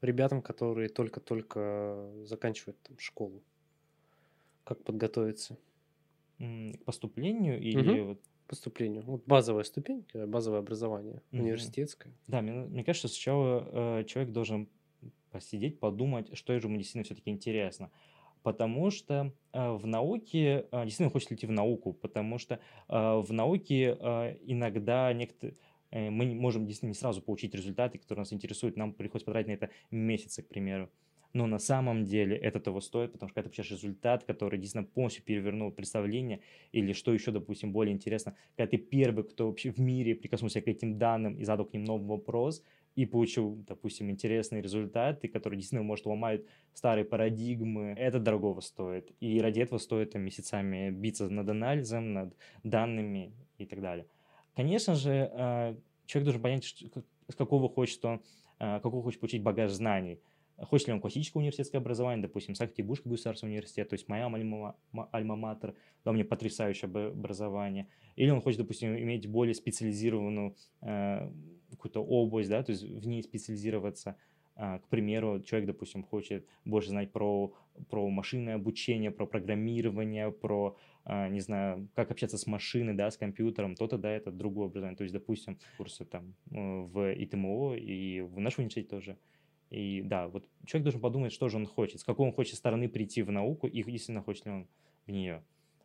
ребятам, 0.02 0.42
которые 0.42 0.88
только-только 0.88 2.10
заканчивают 2.24 2.80
там, 2.82 2.98
школу? 2.98 3.42
Как 4.64 4.82
подготовиться? 4.84 5.58
К 6.38 6.84
поступлению 6.84 7.60
или 7.60 8.00
угу. 8.00 8.08
вот 8.08 8.20
поступлению. 8.52 9.02
Вот 9.04 9.24
базовая 9.26 9.64
ступень, 9.64 10.04
э, 10.12 10.26
базовое 10.26 10.58
образование, 10.58 11.22
угу. 11.32 11.42
университетское. 11.42 12.12
Да, 12.26 12.42
мне, 12.42 12.52
мне 12.52 12.84
кажется, 12.84 13.08
сначала 13.08 14.00
э, 14.00 14.04
человек 14.04 14.32
должен 14.32 14.68
посидеть, 15.30 15.80
подумать, 15.80 16.36
что 16.36 16.58
же 16.58 16.66
ему 16.66 16.76
действительно 16.76 17.04
все-таки 17.04 17.30
интересно. 17.30 17.90
Потому 18.42 18.90
что 18.90 19.32
э, 19.52 19.70
в 19.70 19.86
науке, 19.86 20.66
э, 20.70 20.84
действительно 20.84 21.10
хочется 21.10 21.34
идти 21.34 21.46
в 21.46 21.50
науку, 21.50 21.94
потому 21.94 22.38
что 22.38 22.56
э, 22.56 22.58
в 22.88 23.32
науке 23.32 23.96
э, 23.98 24.36
иногда 24.44 25.12
некоторые 25.14 25.56
мы 25.92 26.34
можем 26.34 26.66
действительно 26.66 26.90
не 26.90 26.94
сразу 26.94 27.22
получить 27.22 27.54
результаты, 27.54 27.98
которые 27.98 28.22
нас 28.22 28.32
интересуют, 28.32 28.76
нам 28.76 28.92
приходится 28.92 29.26
потратить 29.26 29.48
на 29.48 29.52
это 29.52 29.70
месяцы, 29.90 30.42
к 30.42 30.48
примеру. 30.48 30.90
Но 31.32 31.46
на 31.46 31.58
самом 31.58 32.04
деле 32.04 32.36
это 32.36 32.60
того 32.60 32.80
стоит, 32.80 33.12
потому 33.12 33.28
что 33.28 33.34
когда 33.34 33.50
ты 33.50 33.62
результат, 33.62 34.24
который 34.24 34.58
действительно 34.58 34.92
полностью 34.92 35.24
перевернул 35.24 35.70
представление, 35.70 36.40
или 36.72 36.92
что 36.92 37.12
еще, 37.12 37.30
допустим, 37.30 37.72
более 37.72 37.94
интересно, 37.94 38.36
когда 38.56 38.70
ты 38.70 38.76
первый, 38.76 39.24
кто 39.24 39.46
вообще 39.46 39.70
в 39.70 39.78
мире 39.78 40.14
прикоснулся 40.14 40.60
к 40.60 40.68
этим 40.68 40.98
данным 40.98 41.36
и 41.36 41.44
задал 41.44 41.66
к 41.66 41.72
ним 41.72 41.84
новый 41.84 42.06
вопрос, 42.06 42.62
и 42.94 43.06
получил, 43.06 43.56
допустим, 43.66 44.10
интересные 44.10 44.60
результаты, 44.60 45.26
которые 45.26 45.58
действительно, 45.58 45.82
может, 45.82 46.04
ломают 46.04 46.46
старые 46.74 47.06
парадигмы, 47.06 47.94
это 47.96 48.18
дорогого 48.18 48.60
стоит. 48.60 49.10
И 49.20 49.40
ради 49.40 49.60
этого 49.60 49.78
стоит 49.78 50.10
там, 50.10 50.22
месяцами 50.22 50.90
биться 50.90 51.30
над 51.30 51.48
анализом, 51.48 52.12
над 52.12 52.36
данными 52.62 53.32
и 53.56 53.64
так 53.64 53.80
далее. 53.80 54.06
Конечно 54.54 54.94
же, 54.94 55.30
э, 55.32 55.76
человек 56.06 56.24
должен 56.24 56.42
понять, 56.42 56.64
с 57.28 57.34
какого 57.34 57.68
хочет 57.68 58.04
он, 58.04 58.22
э, 58.58 58.80
какого 58.80 59.02
хочет 59.02 59.20
получить 59.20 59.42
багаж 59.42 59.70
знаний. 59.72 60.20
Хочет 60.58 60.88
ли 60.88 60.92
он 60.92 61.00
классическое 61.00 61.40
университетское 61.40 61.80
образование, 61.80 62.22
допустим, 62.22 62.54
Санкт-Петербургский 62.54 63.08
государственный 63.08 63.52
университет, 63.52 63.88
то 63.88 63.94
есть 63.94 64.06
моя 64.08 64.26
альма-матер, 64.26 65.74
да, 66.04 66.10
у 66.10 66.14
меня 66.14 66.24
потрясающее 66.24 66.88
образование. 66.88 67.88
Или 68.16 68.30
он 68.30 68.42
хочет, 68.42 68.60
допустим, 68.60 68.94
иметь 68.96 69.26
более 69.26 69.54
специализированную 69.54 70.54
э, 70.82 71.32
какую-то 71.70 72.04
область, 72.04 72.50
да, 72.50 72.62
то 72.62 72.70
есть 72.70 72.84
в 72.84 73.06
ней 73.06 73.22
специализироваться. 73.22 74.16
К 74.54 74.82
примеру, 74.90 75.40
человек, 75.40 75.68
допустим, 75.68 76.02
хочет 76.04 76.46
больше 76.66 76.90
знать 76.90 77.10
про, 77.10 77.54
про 77.88 78.06
машинное 78.10 78.56
обучение, 78.56 79.10
про 79.10 79.24
программирование, 79.24 80.30
про 80.30 80.76
не 81.04 81.40
знаю, 81.40 81.88
как 81.94 82.10
общаться 82.10 82.38
с 82.38 82.46
машиной, 82.46 82.94
да, 82.94 83.10
с 83.10 83.16
компьютером, 83.16 83.74
то-то, 83.74 83.98
да, 83.98 84.10
это 84.10 84.30
другое 84.30 84.66
образование. 84.66 84.96
То 84.96 85.04
есть, 85.04 85.12
допустим, 85.12 85.58
курсы 85.76 86.04
там 86.04 86.34
э, 86.50 86.56
в 86.56 87.12
ИТМО 87.12 87.76
и 87.76 88.20
в 88.20 88.38
нашем 88.38 88.60
университете 88.60 88.88
тоже. 88.88 89.18
И 89.70 90.02
да, 90.02 90.28
вот 90.28 90.48
человек 90.66 90.84
должен 90.84 91.00
подумать, 91.00 91.32
что 91.32 91.48
же 91.48 91.56
он 91.56 91.66
хочет, 91.66 92.00
с 92.00 92.04
какой 92.04 92.26
он 92.26 92.32
хочет 92.32 92.56
стороны 92.56 92.88
прийти 92.88 93.22
в 93.22 93.32
науку 93.32 93.66
и 93.66 93.82
действительно 93.82 94.22
хочет 94.22 94.46
ли 94.46 94.52
он 94.52 94.68
в 95.06 95.10
нее. 95.10 95.42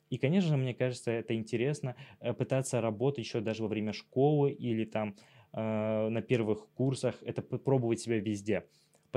И, 0.10 0.18
конечно 0.18 0.50
же, 0.50 0.58
мне 0.58 0.74
кажется, 0.74 1.12
это 1.12 1.34
интересно 1.36 1.96
э, 2.20 2.34
пытаться 2.34 2.82
работать 2.82 3.26
еще 3.26 3.42
даже 3.42 3.64
во 3.64 3.70
время 3.70 3.94
школы 3.94 4.52
или 4.52 4.86
там 4.86 5.16
э, 5.54 6.10
на 6.10 6.22
первых 6.22 6.68
курсах, 6.76 7.16
это 7.24 7.42
пробовать 7.42 8.00
себя 8.02 8.20
везде. 8.20 8.66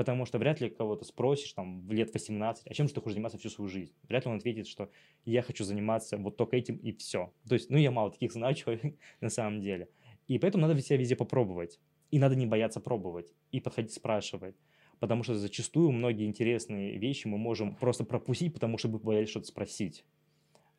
Потому 0.01 0.25
что 0.25 0.39
вряд 0.39 0.59
ли 0.59 0.71
кого-то 0.71 1.05
спросишь 1.05 1.53
там 1.53 1.85
в 1.85 1.91
лет 1.91 2.11
18, 2.11 2.65
а 2.65 2.73
чем 2.73 2.87
же 2.87 2.93
ты 2.95 3.01
хочешь 3.01 3.13
заниматься 3.13 3.37
всю 3.37 3.49
свою 3.51 3.69
жизнь? 3.69 3.93
Вряд 4.09 4.25
ли 4.25 4.31
он 4.31 4.37
ответит, 4.37 4.65
что 4.65 4.89
я 5.25 5.43
хочу 5.43 5.63
заниматься 5.63 6.17
вот 6.17 6.37
только 6.37 6.57
этим 6.57 6.77
и 6.77 6.91
все. 6.91 7.31
То 7.47 7.53
есть, 7.53 7.69
ну, 7.69 7.77
я 7.77 7.91
мало 7.91 8.09
таких 8.09 8.31
знаю 8.31 8.55
человек 8.55 8.95
на 9.19 9.29
самом 9.29 9.61
деле. 9.61 9.89
И 10.27 10.39
поэтому 10.39 10.65
надо 10.65 10.81
себя 10.81 10.97
везде 10.97 11.15
попробовать. 11.15 11.79
И 12.09 12.17
надо 12.17 12.35
не 12.35 12.47
бояться 12.47 12.79
пробовать. 12.79 13.31
И 13.51 13.59
подходить 13.59 13.93
спрашивать. 13.93 14.55
Потому 14.99 15.21
что 15.21 15.35
зачастую 15.35 15.91
многие 15.91 16.25
интересные 16.25 16.97
вещи 16.97 17.27
мы 17.27 17.37
можем 17.37 17.75
просто 17.75 18.03
пропустить, 18.03 18.55
потому 18.55 18.79
что 18.79 18.87
мы 18.87 18.97
боялись 18.97 19.29
что-то 19.29 19.45
спросить. 19.45 20.03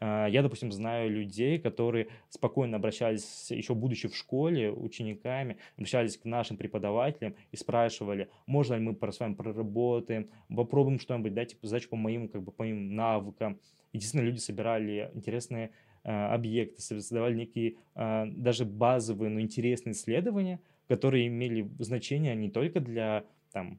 А, 0.04 0.26
я, 0.26 0.42
допустим, 0.42 0.72
знаю 0.72 1.12
людей, 1.12 1.60
которые 1.60 2.08
спокойно 2.28 2.76
обращались, 2.76 3.52
еще 3.52 3.76
будучи 3.76 4.08
в 4.08 4.16
школе, 4.16 4.72
учениками, 4.72 5.58
обращались 5.76 6.16
к 6.16 6.24
нашим 6.24 6.56
преподавателям 6.56 7.36
и 7.52 7.56
спрашивали, 7.56 8.28
можно 8.46 8.74
ли 8.74 8.80
мы 8.80 9.12
с 9.12 9.20
вами 9.20 9.34
проработаем, 9.34 10.28
попробуем 10.48 10.98
что-нибудь, 10.98 11.34
дайте 11.34 11.56
задачу 11.62 11.88
по 11.88 11.94
моим, 11.94 12.28
как 12.28 12.42
бы, 12.42 12.50
по 12.50 12.64
моим 12.64 12.96
навыкам. 12.96 13.60
И 13.92 13.98
действительно, 13.98 14.26
люди 14.28 14.38
собирали 14.38 15.08
интересные 15.14 15.70
э, 16.02 16.10
объекты, 16.10 16.82
создавали 16.82 17.36
некие 17.36 17.76
э, 17.94 18.24
даже 18.26 18.64
базовые, 18.64 19.30
но 19.30 19.40
интересные 19.40 19.92
исследования, 19.92 20.60
которые 20.88 21.28
имели 21.28 21.70
значение 21.78 22.34
не 22.34 22.50
только 22.50 22.80
для 22.80 23.24
там, 23.52 23.78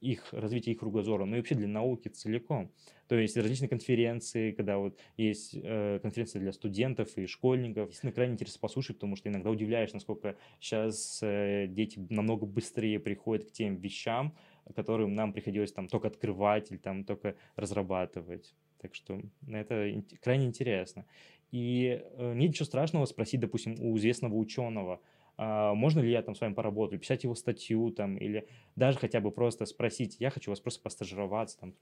их, 0.00 0.32
развития 0.32 0.72
их 0.72 0.78
кругозора, 0.78 1.26
но 1.26 1.36
и 1.36 1.40
вообще 1.40 1.56
для 1.56 1.68
науки 1.68 2.08
целиком. 2.08 2.72
То 3.08 3.16
есть 3.16 3.36
различные 3.36 3.68
конференции, 3.68 4.52
когда 4.52 4.76
вот 4.76 4.98
есть 5.16 5.54
э, 5.54 5.98
конференции 6.02 6.38
для 6.38 6.52
студентов 6.52 7.16
и 7.16 7.26
школьников. 7.26 7.86
Действительно, 7.86 8.12
крайне 8.12 8.34
интересно 8.34 8.60
послушать, 8.60 8.96
потому 8.96 9.16
что 9.16 9.30
иногда 9.30 9.48
удивляешь, 9.48 9.92
насколько 9.94 10.36
сейчас 10.60 11.20
э, 11.22 11.66
дети 11.68 11.98
намного 12.10 12.44
быстрее 12.44 13.00
приходят 13.00 13.48
к 13.48 13.52
тем 13.52 13.76
вещам, 13.76 14.36
которым 14.74 15.14
нам 15.14 15.32
приходилось 15.32 15.72
там 15.72 15.88
только 15.88 16.08
открывать 16.08 16.70
или 16.70 16.78
там 16.78 17.04
только 17.04 17.34
разрабатывать. 17.56 18.54
Так 18.78 18.94
что 18.94 19.20
это 19.50 19.90
крайне 20.20 20.44
интересно. 20.44 21.06
И 21.50 22.02
э, 22.02 22.34
нет 22.34 22.50
ничего 22.50 22.66
страшного 22.66 23.06
спросить, 23.06 23.40
допустим, 23.40 23.76
у 23.80 23.96
известного 23.96 24.34
ученого, 24.34 25.00
а, 25.38 25.72
можно 25.72 26.00
ли 26.00 26.10
я 26.10 26.20
там 26.20 26.34
с 26.34 26.40
вами 26.40 26.52
поработать, 26.52 27.00
писать 27.00 27.22
его 27.22 27.36
статью 27.36 27.92
там, 27.92 28.16
или 28.18 28.48
даже 28.74 28.98
хотя 28.98 29.20
бы 29.20 29.30
просто 29.30 29.66
спросить, 29.66 30.16
я 30.18 30.30
хочу 30.30 30.50
вас 30.50 30.60
просто 30.60 30.82
постажироваться. 30.82 31.58
Там. 31.60 31.74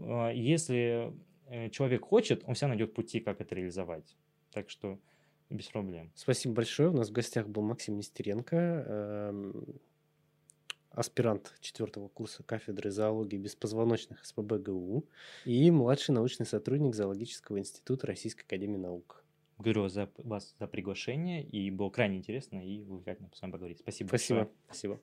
А, 0.00 0.30
если 0.30 1.12
э, 1.48 1.68
человек 1.68 2.06
хочет, 2.06 2.42
он 2.46 2.54
всегда 2.54 2.68
найдет 2.68 2.94
пути, 2.94 3.20
как 3.20 3.42
это 3.42 3.54
реализовать. 3.54 4.16
Так 4.50 4.70
что 4.70 4.98
без 5.50 5.66
проблем. 5.66 6.10
Спасибо 6.14 6.54
большое. 6.54 6.88
У 6.88 6.94
нас 6.94 7.10
в 7.10 7.12
гостях 7.12 7.46
был 7.48 7.62
Максим 7.62 7.98
Нестеренко, 7.98 8.56
эм, 8.56 9.80
аспирант 10.90 11.54
четвертого 11.60 12.08
курса 12.08 12.42
кафедры 12.42 12.90
зоологии 12.90 13.36
беспозвоночных 13.36 14.24
СПБ 14.24 14.54
ГУ 14.58 15.04
и 15.44 15.70
младший 15.70 16.14
научный 16.14 16.46
сотрудник 16.46 16.94
Зоологического 16.94 17.58
института 17.58 18.06
Российской 18.06 18.42
академии 18.44 18.78
наук. 18.78 19.22
Благодарю 19.56 19.88
за 19.88 20.10
вас 20.18 20.54
за 20.58 20.66
приглашение, 20.66 21.42
и 21.42 21.70
было 21.70 21.88
крайне 21.90 22.18
интересно 22.18 22.58
и 22.58 22.82
увлекательно 22.82 23.30
с 23.32 23.40
вами 23.40 23.52
поговорить. 23.52 23.78
Спасибо. 23.78 24.08
Спасибо. 24.08 24.40
Большое. 24.40 24.56
Спасибо. 24.66 25.00